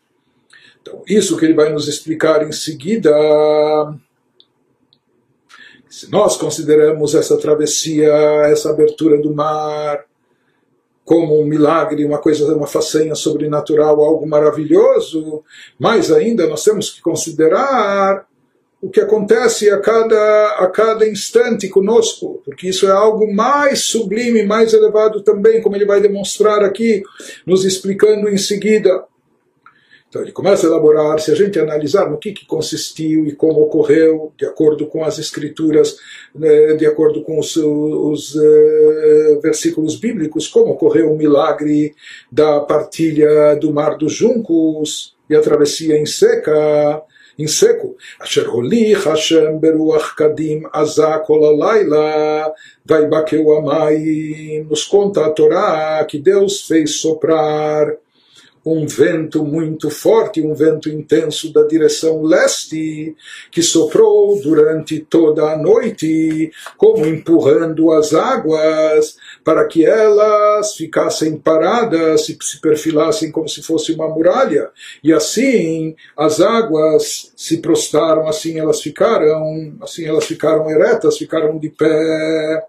[0.81, 3.11] Então, isso que ele vai nos explicar em seguida
[5.95, 8.11] se nós consideramos essa travessia,
[8.51, 10.03] essa abertura do mar,
[11.05, 15.43] como um milagre, uma coisa, uma façanha sobrenatural, algo maravilhoso,
[15.79, 18.25] mais ainda nós temos que considerar
[18.81, 24.43] o que acontece a cada, a cada instante conosco, porque isso é algo mais sublime,
[24.43, 27.01] mais elevado também, como ele vai demonstrar aqui,
[27.45, 29.03] nos explicando em seguida.
[30.15, 33.59] Então ele começa a elaborar, se a gente analisar no que, que consistiu e como
[33.63, 35.97] ocorreu, de acordo com as escrituras,
[36.33, 41.93] né, de acordo com os, os uh, versículos bíblicos, como ocorreu o milagre
[42.31, 47.03] da partilha do mar dos juncos e a travessia em seca,
[47.37, 47.97] em seco.
[48.17, 50.63] Asher holich Hashem beruach kadim
[52.85, 54.63] vaibakeu amayim.
[54.63, 57.97] Nos conta a Torá que Deus fez soprar
[58.65, 63.15] um vento muito forte, um vento intenso da direção leste,
[63.51, 72.27] que soprou durante toda a noite, como empurrando as águas, para que elas ficassem paradas
[72.27, 74.69] e se perfilassem como se fosse uma muralha.
[75.03, 81.69] E assim as águas se prostaram, assim elas ficaram, assim elas ficaram eretas, ficaram de
[81.69, 82.65] pé.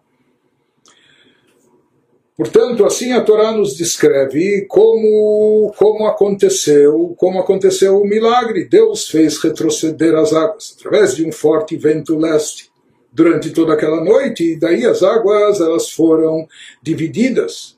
[2.36, 8.68] Portanto, assim a Torá nos descreve como, como aconteceu, como aconteceu o milagre.
[8.68, 12.70] Deus fez retroceder as águas através de um forte vento leste
[13.10, 16.46] durante toda aquela noite, e daí as águas elas foram
[16.82, 17.75] divididas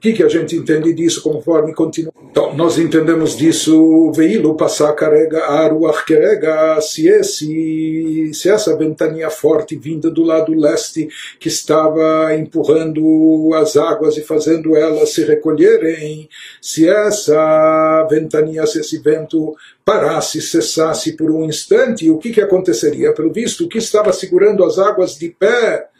[0.00, 2.12] que, que a gente entende disso conforme continua?
[2.30, 9.76] Então, nós entendemos disso, veílo passar carrega, aruach carrega, se, esse, se essa ventania forte
[9.76, 11.08] vinda do lado leste,
[11.38, 16.28] que estava empurrando as águas e fazendo elas se recolherem,
[16.62, 23.12] se essa ventania, se esse vento parasse, cessasse por um instante, o que, que aconteceria?
[23.12, 25.90] Pelo visto, o que estava segurando as águas de pé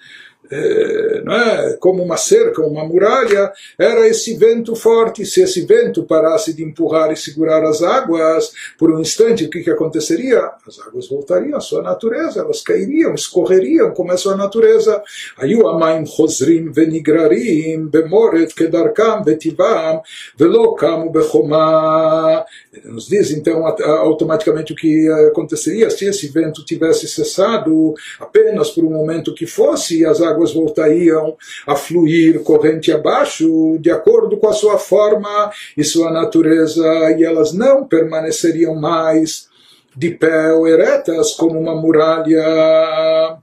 [0.50, 5.24] é, é, como uma cerca, uma muralha, era esse vento forte.
[5.24, 9.60] Se esse vento parasse de empurrar e segurar as águas, por um instante, o que,
[9.60, 10.50] que aconteceria?
[10.66, 15.02] As águas voltariam à sua natureza, elas cairiam, escorreriam como é a sua natureza.
[15.38, 20.02] Ayu amaim chosrim venigrarim bemoret kedarkam vetivam
[20.36, 22.44] velo kamu bechomá.
[22.84, 28.90] Nos diz então automaticamente o que aconteceria se esse vento tivesse cessado apenas por um
[28.90, 34.52] momento que fosse, as águas águas voltariam a fluir corrente abaixo, de acordo com a
[34.52, 36.84] sua forma e sua natureza,
[37.18, 39.48] e elas não permaneceriam mais
[39.94, 43.38] de pé ou eretas como uma muralha.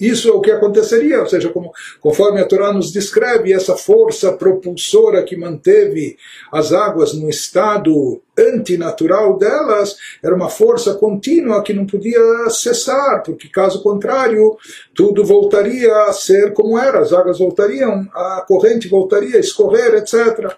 [0.00, 4.32] Isso é o que aconteceria, ou seja, como, conforme a Torá nos descreve, essa força
[4.32, 6.16] propulsora que manteve
[6.52, 13.48] as águas no estado antinatural delas era uma força contínua que não podia cessar, porque
[13.48, 14.56] caso contrário,
[14.94, 20.56] tudo voltaria a ser como era, as águas voltariam, a corrente voltaria a escorrer, etc.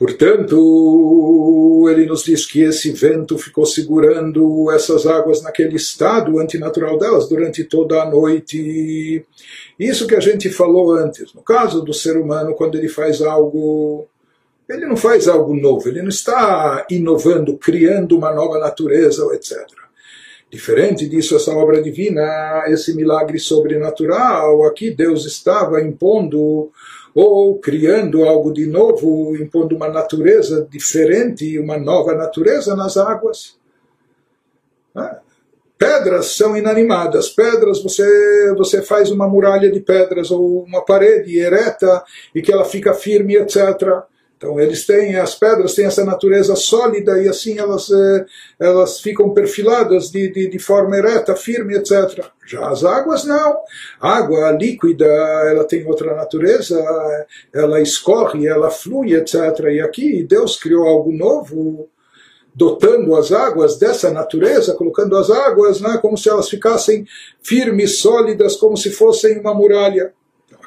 [0.00, 7.28] Portanto, ele nos diz que esse vento ficou segurando essas águas naquele estado antinatural delas
[7.28, 9.26] durante toda a noite.
[9.78, 11.34] Isso que a gente falou antes.
[11.34, 14.06] No caso do ser humano, quando ele faz algo,
[14.66, 19.58] ele não faz algo novo, ele não está inovando, criando uma nova natureza, etc.
[20.50, 26.72] Diferente disso, essa obra divina, esse milagre sobrenatural, aqui Deus estava impondo
[27.14, 33.58] ou criando algo de novo, impondo uma natureza diferente, uma nova natureza nas águas.
[34.94, 35.18] Ah,
[35.78, 37.28] pedras são inanimadas.
[37.30, 42.64] Pedras, você, você faz uma muralha de pedras ou uma parede ereta e que ela
[42.64, 43.56] fica firme, etc.
[44.40, 48.24] Então eles têm, as pedras têm essa natureza sólida e assim elas, eh,
[48.58, 52.24] elas ficam perfiladas de, de, de, forma ereta, firme, etc.
[52.46, 53.58] Já as águas não.
[54.00, 56.82] Água líquida, ela tem outra natureza,
[57.52, 59.34] ela escorre, ela flui, etc.
[59.72, 61.90] E aqui Deus criou algo novo,
[62.54, 67.06] dotando as águas dessa natureza, colocando as águas né, como se elas ficassem
[67.42, 70.14] firmes, sólidas, como se fossem uma muralha.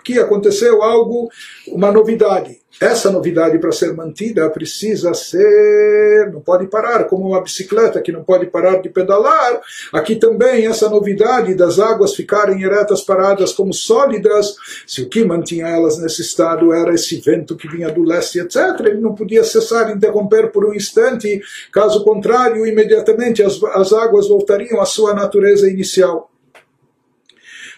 [0.03, 1.29] Aqui aconteceu algo,
[1.69, 2.59] uma novidade.
[2.81, 6.29] Essa novidade, para ser mantida, precisa ser.
[6.33, 9.61] não pode parar, como uma bicicleta que não pode parar de pedalar.
[9.93, 14.57] Aqui também, essa novidade das águas ficarem eretas, paradas como sólidas.
[14.85, 18.81] Se o que mantinha elas nesse estado era esse vento que vinha do leste, etc.,
[18.81, 21.41] ele não podia cessar, interromper por um instante.
[21.71, 26.32] Caso contrário, imediatamente as, as águas voltariam à sua natureza inicial.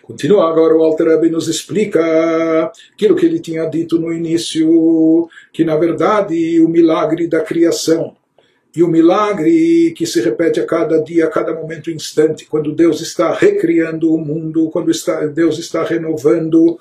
[0.05, 1.99] Continua agora o Alter Rebbe nos explica
[2.93, 8.15] aquilo que ele tinha dito no início, que na verdade o milagre da criação
[8.75, 13.01] e o milagre que se repete a cada dia, a cada momento, instante, quando Deus
[13.01, 16.77] está recriando o mundo, quando está, Deus está renovando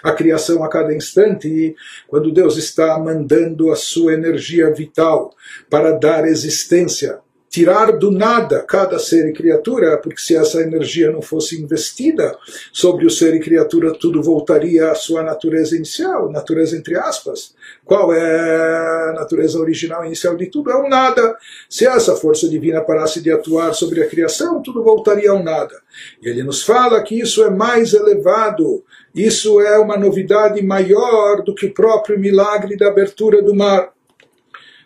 [0.00, 1.74] a criação a cada instante,
[2.06, 5.34] quando Deus está mandando a sua energia vital
[5.68, 11.22] para dar existência tirar do nada cada ser e criatura, porque se essa energia não
[11.22, 12.36] fosse investida
[12.72, 17.54] sobre o ser e criatura, tudo voltaria à sua natureza inicial, natureza entre aspas.
[17.84, 20.70] Qual é a natureza original inicial de tudo?
[20.70, 21.36] É o nada.
[21.68, 25.74] Se essa força divina parasse de atuar sobre a criação, tudo voltaria ao nada.
[26.22, 28.84] E ele nos fala que isso é mais elevado,
[29.14, 33.92] isso é uma novidade maior do que o próprio milagre da abertura do mar.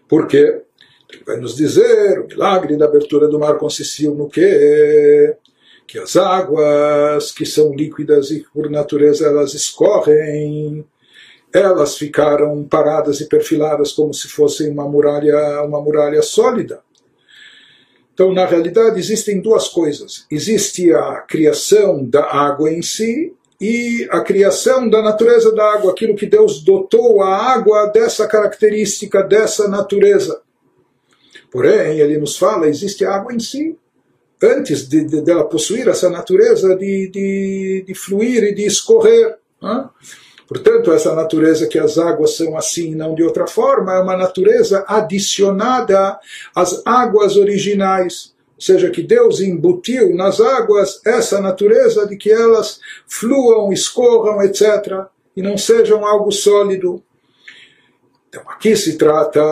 [0.09, 0.63] Por quê?
[1.13, 5.37] Ele vai nos dizer, o milagre da abertura do mar consistiu no quê?
[5.87, 10.85] Que as águas que são líquidas e por natureza elas escorrem,
[11.53, 16.81] elas ficaram paradas e perfiladas como se fossem uma muralha, uma muralha sólida.
[18.15, 20.27] Então, na realidade, existem duas coisas.
[20.31, 26.17] Existe a criação da água em si e a criação da natureza da água, aquilo
[26.17, 30.41] que Deus dotou a água dessa característica, dessa natureza.
[31.53, 33.79] Porém, ele nos fala, existe água em si.
[34.43, 39.37] Antes de, de, dela possuir essa natureza de, de, de fluir e de escorrer.
[39.63, 39.89] Né?
[40.49, 44.85] Portanto, essa natureza que as águas são assim, não de outra forma, é uma natureza
[44.89, 46.19] adicionada
[46.55, 48.35] às águas originais.
[48.57, 55.05] Ou seja, que Deus embutiu nas águas essa natureza de que elas fluam, escorram, etc.,
[55.37, 57.03] e não sejam algo sólido.
[58.33, 59.43] Então, aqui se trata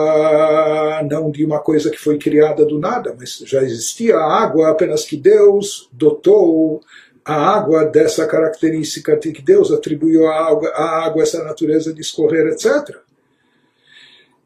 [1.07, 5.05] não de uma coisa que foi criada do nada, mas já existia a água, apenas
[5.05, 6.81] que Deus dotou
[7.23, 12.47] a água dessa característica que Deus atribuiu à água, à água essa natureza de escorrer,
[12.47, 12.97] etc.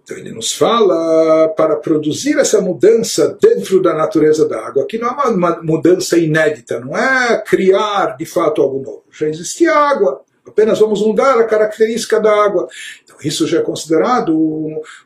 [0.03, 5.07] Então ele nos fala para produzir essa mudança dentro da natureza da água, que não
[5.07, 9.05] é uma mudança inédita, não é criar de fato algo novo.
[9.09, 12.67] Já existia água, apenas vamos mudar a característica da água.
[13.03, 14.35] Então isso já é considerado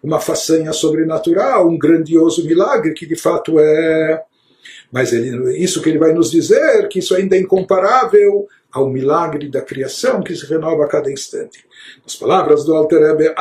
[0.04, 4.24] uma façanha sobrenatural, um grandioso milagre que de fato é
[4.92, 9.50] mas ele, isso que ele vai nos dizer, que isso ainda é incomparável ao milagre
[9.50, 11.68] da criação que se renova a cada instante.
[12.06, 13.34] As palavras do Alter Rebbe,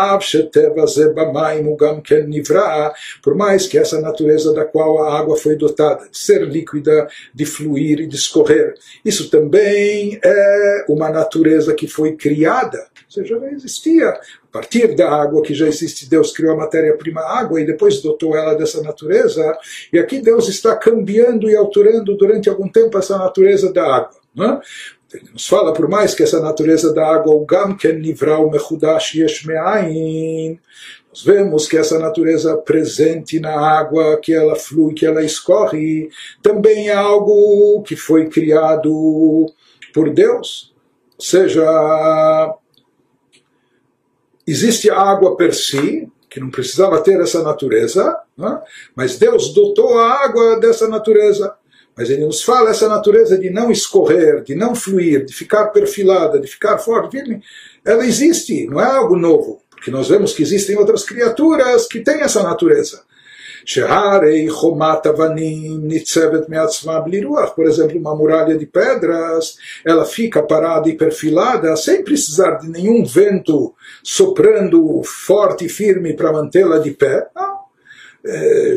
[3.22, 7.44] por mais que essa natureza da qual a água foi dotada, de ser líquida, de
[7.44, 8.74] fluir e de escorrer,
[9.04, 14.08] isso também é uma natureza que foi criada, ou seja, já existia.
[14.08, 18.34] A partir da água que já existe, Deus criou a matéria-prima água e depois dotou
[18.34, 19.56] ela dessa natureza,
[19.92, 24.18] e aqui Deus está cambiando e alterando durante algum tempo essa natureza da água.
[24.40, 24.60] É?
[25.32, 30.60] Nos fala, por mais que essa natureza da água, o Gamken Nivral Mechudash Yesh Me'ain,
[31.08, 36.10] nós vemos que essa natureza presente na água, que ela flui, que ela escorre,
[36.42, 39.46] também é algo que foi criado
[39.94, 40.74] por Deus.
[41.18, 42.54] Ou seja,
[44.46, 48.60] existe a água per si, que não precisava ter essa natureza, né?
[48.94, 51.56] mas Deus dotou a água dessa natureza.
[51.98, 56.38] Mas ele nos fala essa natureza de não escorrer, de não fluir, de ficar perfilada,
[56.38, 57.42] de ficar forte, firme.
[57.84, 59.60] Ela existe, não é algo novo.
[59.68, 63.02] Porque nós vemos que existem outras criaturas que têm essa natureza.
[67.56, 73.04] Por exemplo, uma muralha de pedras, ela fica parada e perfilada sem precisar de nenhum
[73.04, 73.74] vento
[74.04, 77.26] soprando forte e firme para mantê-la de pé.
[77.34, 77.58] Não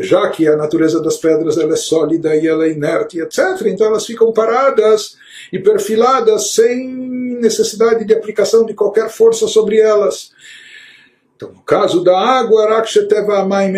[0.00, 3.86] já que a natureza das pedras ela é sólida e ela é inerte, etc., então
[3.88, 5.16] elas ficam paradas
[5.52, 6.88] e perfiladas sem
[7.40, 10.30] necessidade de aplicação de qualquer força sobre elas.
[11.34, 12.68] Então, no caso da água,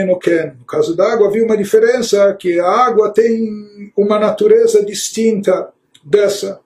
[0.06, 5.70] no caso da água havia uma diferença, que a água tem uma natureza distinta
[6.04, 6.60] dessa.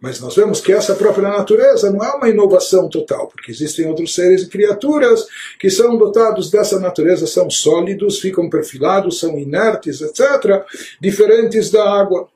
[0.00, 4.14] Mas nós vemos que essa própria natureza não é uma inovação total, porque existem outros
[4.14, 5.26] seres e criaturas
[5.58, 10.64] que são dotados dessa natureza, são sólidos, ficam perfilados, são inertes, etc.,
[11.00, 12.28] diferentes da água.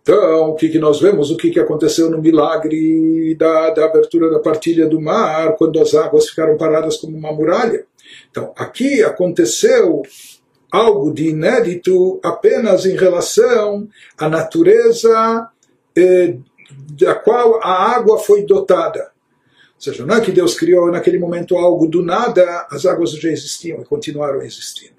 [0.00, 1.32] Então, o que, que nós vemos?
[1.32, 5.92] O que, que aconteceu no milagre da, da abertura da partilha do mar, quando as
[5.96, 7.84] águas ficaram paradas como uma muralha?
[8.30, 10.02] Então, aqui aconteceu
[10.70, 15.48] algo de inédito apenas em relação à natureza
[15.96, 16.36] eh,
[17.00, 19.12] da qual a água foi dotada.
[19.76, 23.30] Ou seja, não é que Deus criou naquele momento algo do nada, as águas já
[23.30, 24.95] existiam e continuaram existindo.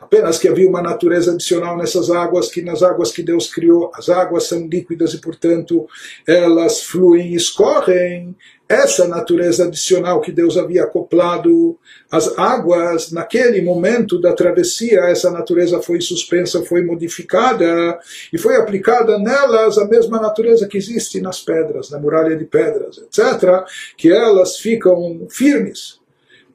[0.00, 4.08] Apenas que havia uma natureza adicional nessas águas, que nas águas que Deus criou, as
[4.08, 5.86] águas são líquidas e, portanto,
[6.26, 8.36] elas fluem e escorrem.
[8.68, 11.78] Essa natureza adicional que Deus havia acoplado
[12.10, 17.98] às águas, naquele momento da travessia, essa natureza foi suspensa, foi modificada
[18.30, 22.98] e foi aplicada nelas a mesma natureza que existe nas pedras, na muralha de pedras,
[22.98, 23.64] etc.,
[23.96, 25.97] que elas ficam firmes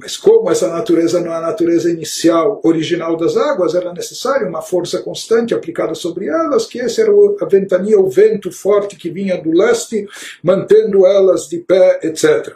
[0.04, 4.62] mas como essa natureza não é a natureza inicial, original das águas, era necessária uma
[4.62, 9.42] força constante aplicada sobre elas, que esse era a ventania, o vento forte que vinha
[9.42, 10.06] do leste,
[10.44, 12.54] mantendo elas de pé, etc.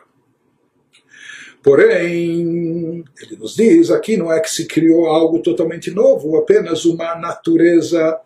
[1.64, 7.16] Porém, ele nos diz, aqui não é que se criou algo totalmente novo, apenas uma
[7.16, 8.20] natureza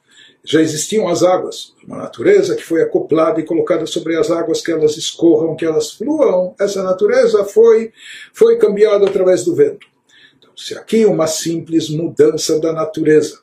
[0.44, 4.72] já existiam as águas, uma natureza que foi acoplada e colocada sobre as águas que
[4.72, 7.94] elas escorram, que elas fluam, essa natureza foi,
[8.34, 9.86] foi cambiada através do vento.
[10.38, 13.40] Então, se aqui uma simples mudança da natureza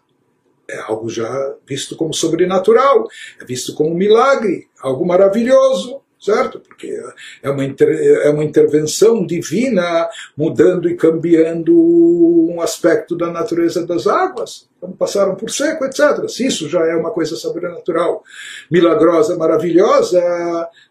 [0.68, 3.08] é algo já visto como sobrenatural,
[3.40, 6.60] é visto como um milagre, algo maravilhoso, certo?
[6.60, 7.00] Porque
[7.42, 14.67] é uma, é uma intervenção divina mudando e cambiando um aspecto da natureza das águas.
[14.78, 16.28] Então passaram por seco, etc.
[16.28, 18.22] Se isso já é uma coisa sobrenatural,
[18.70, 20.22] milagrosa, maravilhosa,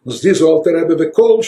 [0.05, 1.41] nos diz o Alter Rebbe Bekol,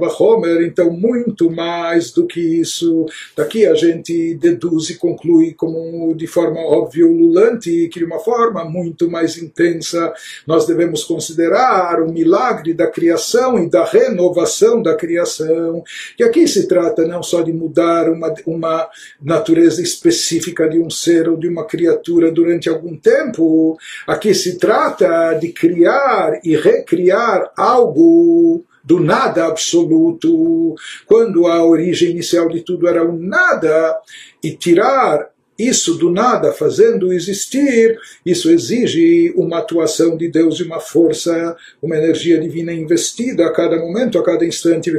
[0.00, 3.06] Vachomer, então muito mais do que isso.
[3.36, 8.64] Daqui a gente deduz e conclui como de forma óbvia ululante que de uma forma
[8.64, 10.12] muito mais intensa
[10.46, 15.84] nós devemos considerar o milagre da criação e da renovação da criação.
[16.16, 18.88] Que aqui se trata não só de mudar uma, uma
[19.22, 23.76] natureza específica de um ser ou de uma criatura durante algum tempo.
[24.06, 30.74] Aqui se trata de criar e recriar algo do nada absoluto,
[31.06, 33.98] quando a origem inicial de tudo era o nada,
[34.42, 40.80] e tirar isso do nada fazendo existir, isso exige uma atuação de Deus e uma
[40.80, 44.90] força, uma energia divina investida a cada momento, a cada instante.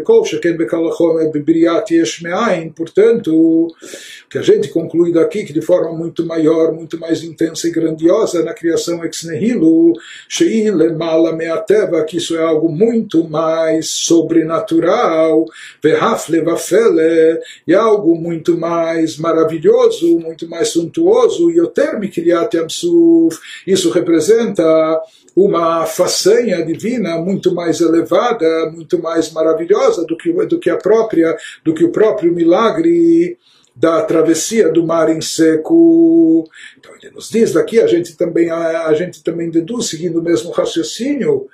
[2.76, 3.68] Portanto, o
[4.30, 8.44] que a gente conclui daqui que de forma muito maior, muito mais intensa e grandiosa
[8.44, 9.94] na criação ex nihilo,
[12.08, 15.46] que isso é algo muito mais sobrenatural,
[17.68, 25.02] e algo muito mais maravilhoso, muito muito mais suntuoso, Yoter Mikriyat Yamsuf, isso representa
[25.36, 31.36] uma façanha divina muito mais elevada, muito mais maravilhosa do que, do que a própria,
[31.64, 33.38] do que o próprio milagre
[33.76, 36.48] da travessia do mar em seco.
[36.80, 40.24] Então ele nos diz daqui, a gente também, a, a gente também deduz, seguindo o
[40.24, 41.48] mesmo raciocínio,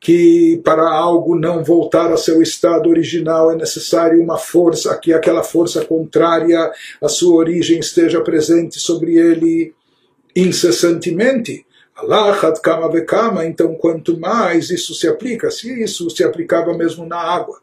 [0.00, 5.42] que para algo não voltar a seu estado original é necessário uma força, que aquela
[5.42, 6.72] força contrária
[7.02, 9.74] à sua origem esteja presente sobre ele
[10.34, 11.66] incessantemente.
[11.94, 17.18] Allah kama vekama, então quanto mais isso se aplica, se isso se aplicava mesmo na
[17.18, 17.60] água,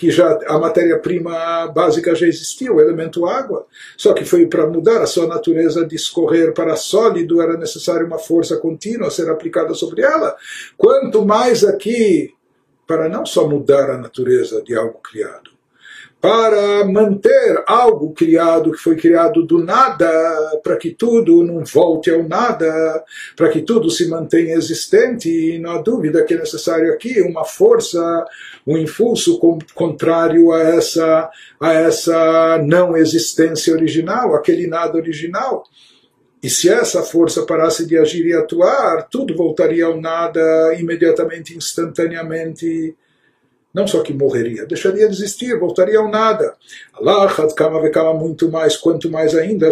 [0.00, 3.66] que já a matéria-prima básica já existia, o elemento água.
[3.98, 8.18] Só que foi para mudar a sua natureza de escorrer para sólido, era necessário uma
[8.18, 10.34] força contínua a ser aplicada sobre ela.
[10.74, 12.32] Quanto mais aqui,
[12.86, 15.50] para não só mudar a natureza de algo criado,
[16.20, 20.06] para manter algo criado que foi criado do nada,
[20.62, 23.02] para que tudo não volte ao nada,
[23.34, 25.30] para que tudo se mantenha existente.
[25.30, 28.26] E não há dúvida que é necessário aqui uma força,
[28.66, 29.40] um impulso
[29.74, 35.64] contrário a essa, a essa não existência original, aquele nada original.
[36.42, 42.94] E se essa força parasse de agir e atuar, tudo voltaria ao nada imediatamente, instantaneamente
[43.72, 46.54] não só que morreria, deixaria de existir, voltaria ao nada.
[46.92, 49.68] Allah, kama vekama muito mais, quanto mais ainda,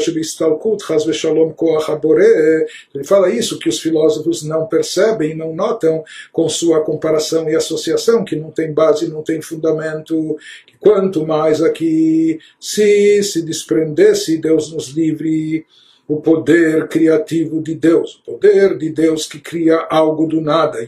[2.94, 8.24] ele fala isso que os filósofos não percebem, não notam com sua comparação e associação,
[8.24, 10.36] que não tem base, não tem fundamento,
[10.78, 15.66] quanto mais aqui se se desprendesse, Deus nos livre
[16.08, 20.78] o poder criativo de Deus, o poder de Deus que cria algo do nada.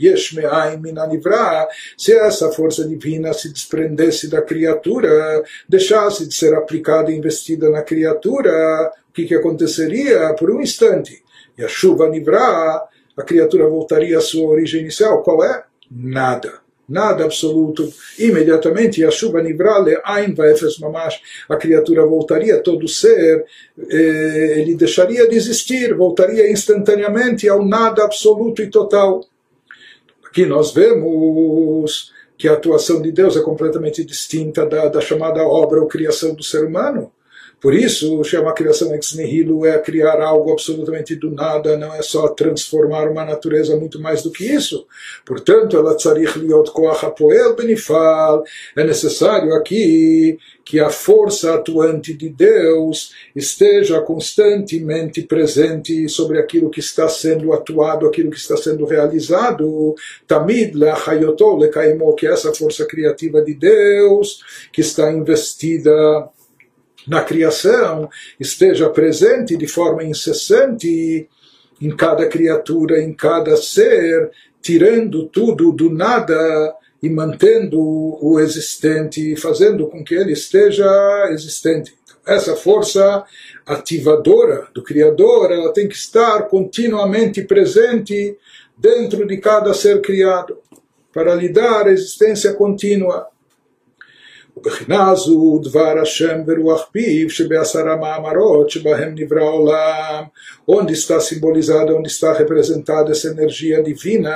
[1.98, 7.82] Se essa força divina se desprendesse da criatura, deixasse de ser aplicada e investida na
[7.82, 10.34] criatura, o que, que aconteceria?
[10.38, 11.22] Por um instante,
[11.58, 12.82] e a chuva nivra,
[13.14, 15.22] a criatura voltaria à sua origem inicial.
[15.22, 15.64] Qual é?
[15.90, 17.90] Nada nada absoluto.
[18.18, 23.44] Imediatamente, a chuva nivrale, ain vaefes mamash, a criatura voltaria, todo ser,
[23.88, 29.24] eh, ele deixaria de existir, voltaria instantaneamente ao nada absoluto e total.
[30.26, 35.80] Aqui nós vemos que a atuação de Deus é completamente distinta da, da chamada obra
[35.80, 37.12] ou criação do ser humano.
[37.60, 42.00] Por isso, chama a criação ex nihilo é criar algo absolutamente do nada, não é
[42.00, 44.86] só transformar uma natureza muito mais do que isso.
[45.26, 48.42] Portanto, ela tzarich liot koach hapoel benifal.
[48.74, 56.80] É necessário aqui que a força atuante de Deus esteja constantemente presente sobre aquilo que
[56.80, 59.94] está sendo atuado, aquilo que está sendo realizado.
[60.26, 64.42] Tamid le'achayotol le'kaimo, que é essa força criativa de Deus,
[64.72, 66.30] que está investida
[67.06, 71.28] na criação esteja presente de forma incessante
[71.80, 74.30] em cada criatura, em cada ser,
[74.60, 80.86] tirando tudo do nada e mantendo o existente, fazendo com que ele esteja
[81.30, 81.94] existente.
[82.26, 83.24] Essa força
[83.64, 88.36] ativadora do Criador, ela tem que estar continuamente presente
[88.76, 90.58] dentro de cada ser criado,
[91.12, 93.28] para lhe dar existência contínua
[94.59, 100.23] ובחינה זו דבר השם ורוח פיו שבעשרה מאמרות שבהם נברא העולם,
[100.67, 104.35] onde está simbolizada, onde está representada essa energia divina,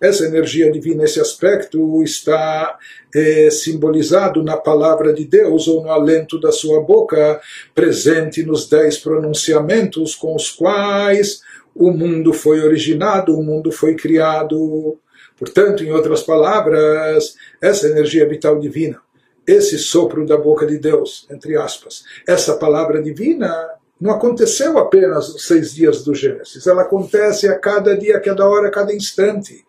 [0.00, 2.76] essa energia divina, esse aspecto está
[3.14, 7.40] é, simbolizado na palavra de Deus ou no alento da sua boca,
[7.74, 11.42] presente nos dez pronunciamentos com os quais
[11.74, 14.98] o mundo foi originado, o mundo foi criado.
[15.38, 19.00] Portanto, em outras palavras, essa energia vital divina,
[19.47, 23.69] esse sopro da boca de Deus, entre aspas, essa palavra divina
[23.99, 28.47] não aconteceu apenas nos seis dias do Gênesis, ela acontece a cada dia, a cada
[28.47, 29.65] hora, a cada instante.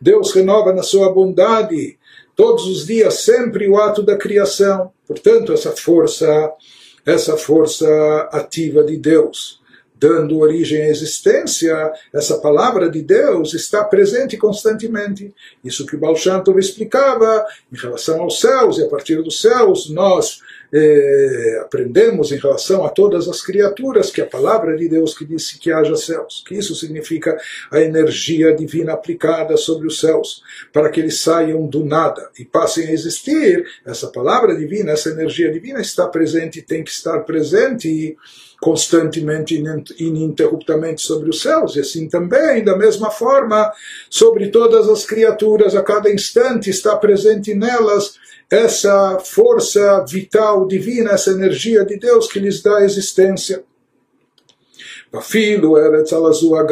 [0.00, 1.98] Deus renova na sua bondade
[2.36, 4.92] todos os dias, sempre o ato da criação.
[5.06, 6.52] Portanto, essa força,
[7.04, 7.88] essa força
[8.30, 9.61] ativa de Deus
[10.02, 15.32] dando origem à existência, essa palavra de Deus está presente constantemente.
[15.64, 19.88] Isso que o Baal Shantor explicava em relação aos céus, e a partir dos céus
[19.88, 20.40] nós
[20.72, 25.58] eh, aprendemos em relação a todas as criaturas que a palavra de Deus que disse
[25.58, 27.36] que haja céus, que isso significa
[27.70, 30.42] a energia divina aplicada sobre os céus,
[30.72, 33.66] para que eles saiam do nada e passem a existir.
[33.84, 38.16] Essa palavra divina, essa energia divina está presente, tem que estar presente
[38.58, 39.60] constantemente,
[39.98, 43.72] ininterruptamente sobre os céus, e assim também, da mesma forma,
[44.08, 48.14] sobre todas as criaturas, a cada instante está presente nelas
[48.50, 53.64] essa força vital divina, essa energia de Deus que lhes dá existência.
[55.12, 56.66] Afilo Eretz Alazua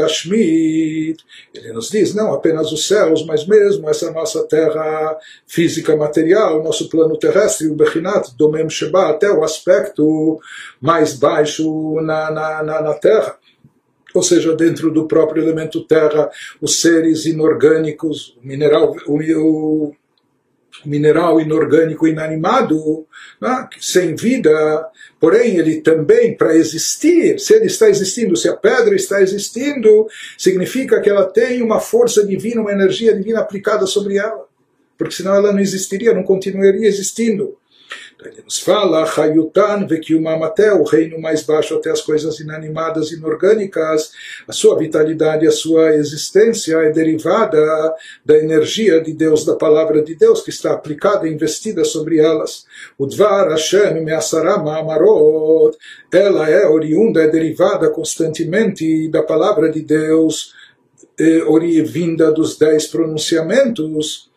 [1.54, 6.88] ele nos diz, não apenas os céus, mas mesmo essa nossa terra física material, nosso
[6.88, 10.40] plano terrestre, o Bechinat, Domem Sheba, até o aspecto
[10.80, 13.36] mais baixo na, na, na, na terra
[14.14, 19.96] ou seja, dentro do próprio elemento terra, os seres inorgânicos, o mineral, o, o
[20.84, 23.06] mineral inorgânico inanimado,
[23.40, 24.86] né, sem vida,
[25.18, 30.06] porém ele também, para existir, se ele está existindo, se a pedra está existindo,
[30.38, 34.46] significa que ela tem uma força divina, uma energia divina aplicada sobre ela,
[34.96, 37.56] porque senão ela não existiria, não continuaria existindo.
[38.24, 44.12] Ele nos fala, Hayutan Vekiumam até o reino mais baixo, até as coisas inanimadas, inorgânicas,
[44.46, 47.60] a sua vitalidade, a sua existência é derivada
[48.24, 52.66] da energia de Deus, da palavra de Deus, que está aplicada e investida sobre elas.
[52.98, 55.76] O Dvar Hashem Measarama Amarot,
[56.12, 60.54] ela é oriunda, é derivada constantemente da palavra de Deus,
[61.18, 64.29] eh, vinda dos dez pronunciamentos,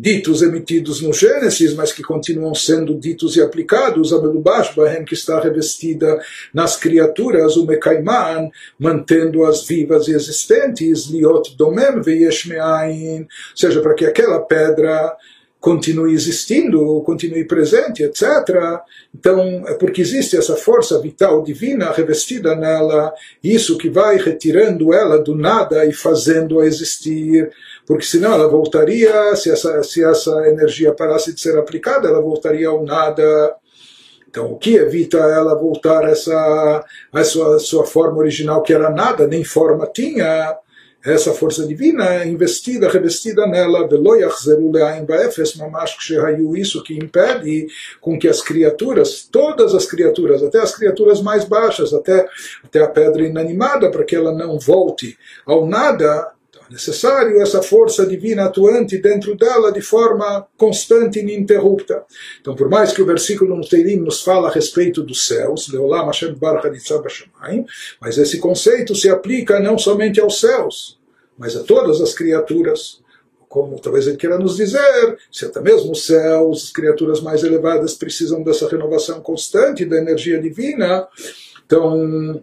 [0.00, 5.12] ditos emitidos no Gênesis, mas que continuam sendo ditos e aplicados, a Melubash Bahem, que
[5.12, 6.18] está revestida
[6.54, 13.94] nas criaturas, o Mekaiman, mantendo-as vivas e existentes, Liot Domem Veyesh Me'ain, ou seja, para
[13.94, 15.14] que aquela pedra
[15.60, 18.80] continue existindo, continue presente, etc.
[19.14, 23.12] Então, é porque existe essa força vital divina revestida nela,
[23.44, 27.50] isso que vai retirando ela do nada e fazendo-a existir,
[27.90, 32.68] porque senão ela voltaria, se essa, se essa energia parasse de ser aplicada, ela voltaria
[32.68, 33.56] ao nada.
[34.28, 38.90] Então, o que evita ela voltar a essa, a sua, sua forma original, que era
[38.90, 40.56] nada, nem forma tinha,
[41.04, 43.88] essa força divina investida, revestida nela,
[46.56, 47.66] isso que impede
[48.00, 52.24] com que as criaturas, todas as criaturas, até as criaturas mais baixas, até,
[52.62, 56.39] até a pedra inanimada, para que ela não volte ao nada, é
[56.70, 62.04] necessário essa força divina atuante dentro dela de forma constante e ininterrupta.
[62.40, 65.68] Então, por mais que o versículo no Teirim nos fala a respeito dos céus,
[68.00, 70.98] mas esse conceito se aplica não somente aos céus,
[71.36, 73.00] mas a todas as criaturas.
[73.48, 77.94] Como talvez ele queira nos dizer, se até mesmo os céus, as criaturas mais elevadas
[77.94, 81.08] precisam dessa renovação constante da energia divina,
[81.66, 82.40] então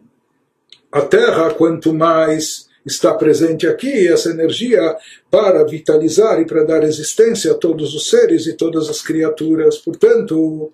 [0.91, 4.95] a Terra, quanto mais está presente aqui essa energia
[5.29, 9.77] para vitalizar e para dar existência a todos os seres e todas as criaturas.
[9.77, 10.71] Portanto,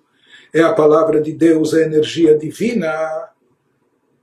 [0.52, 3.30] é a palavra de Deus, a energia divina,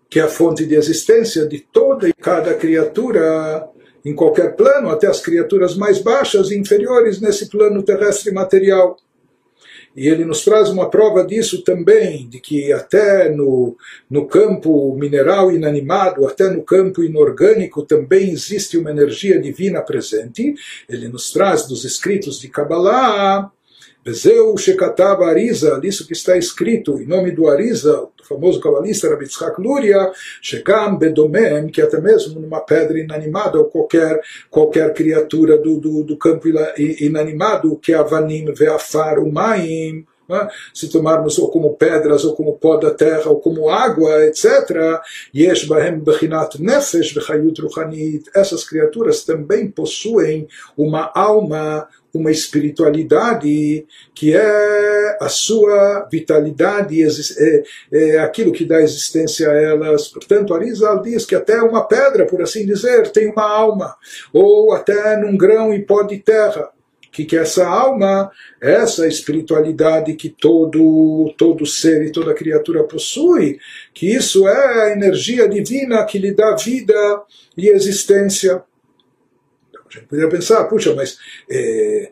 [0.09, 3.67] que é a fonte de existência de toda e cada criatura
[4.03, 8.97] em qualquer plano, até as criaturas mais baixas e inferiores nesse plano terrestre material.
[9.95, 13.75] E ele nos traz uma prova disso também, de que até no,
[14.09, 20.55] no campo mineral inanimado, até no campo inorgânico, também existe uma energia divina presente.
[20.87, 23.51] Ele nos traz dos escritos de Kabbalah
[24.03, 29.27] Bezeu Shekatava Arisa, isso que está escrito em nome do Arisa, o famoso cabalista Rabbi
[29.27, 35.79] Tzchak Luria, Shekam Bedomem, que até mesmo numa pedra inanimada ou qualquer, qualquer criatura do,
[35.79, 36.47] do, do campo
[36.77, 40.47] inanimado, que é Avanim Veafar Umaim, né?
[40.73, 44.99] se tomarmos ou como pedras, ou como pó da terra, ou como água, etc.
[46.59, 47.13] Nefesh.
[48.33, 58.19] Essas criaturas também possuem uma alma, uma espiritualidade que é a sua vitalidade, é, é
[58.19, 60.07] aquilo que dá existência a elas.
[60.07, 63.95] Portanto, Arizal diz que até uma pedra, por assim dizer, tem uma alma,
[64.33, 66.69] ou até num grão e pó de terra
[67.11, 73.59] que, que essa alma, essa espiritualidade que todo, todo ser e toda criatura possui,
[73.93, 77.23] que isso é a energia divina que lhe dá vida
[77.57, 78.63] e existência.
[79.69, 81.17] Então, a gente poderia pensar, puxa, mas
[81.49, 82.11] é,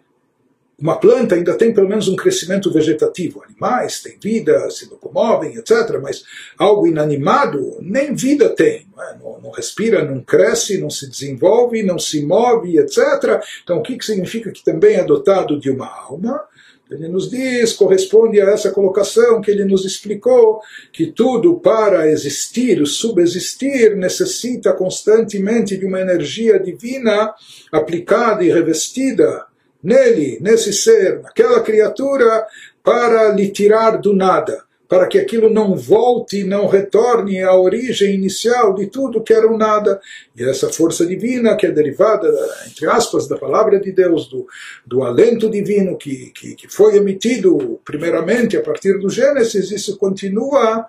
[0.82, 3.44] uma planta ainda tem pelo menos um crescimento vegetativo.
[3.44, 6.00] Animais têm vida, se locomovem, etc.
[6.02, 6.24] Mas
[6.58, 8.88] algo inanimado nem vida tem.
[8.96, 9.18] Não, é?
[9.18, 13.42] não, não, respira, não cresce, não se desenvolve, não se move, etc.
[13.64, 16.42] Então o que, que significa que também é dotado de uma alma?
[16.90, 20.60] Ele nos diz, corresponde a essa colocação que ele nos explicou,
[20.92, 27.32] que tudo para existir, subsistir, necessita constantemente de uma energia divina
[27.72, 29.46] aplicada e revestida
[29.84, 32.46] nele, nesse ser, naquela criatura,
[32.84, 38.74] para lhe tirar do nada, para que aquilo não volte, não retorne à origem inicial
[38.74, 40.02] de tudo que era o nada.
[40.36, 42.28] E essa força divina, que é derivada,
[42.68, 44.48] entre aspas, da palavra de Deus, do,
[44.86, 50.88] do alento divino que, que, que foi emitido primeiramente a partir do Gênesis, isso continua,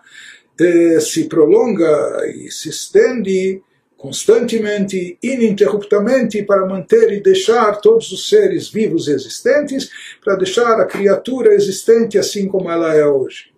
[0.58, 3.62] eh, se prolonga e se estende
[4.00, 9.90] constantemente, ininterruptamente, para manter e deixar todos os seres vivos existentes,
[10.24, 13.49] para deixar a criatura existente assim como ela é hoje.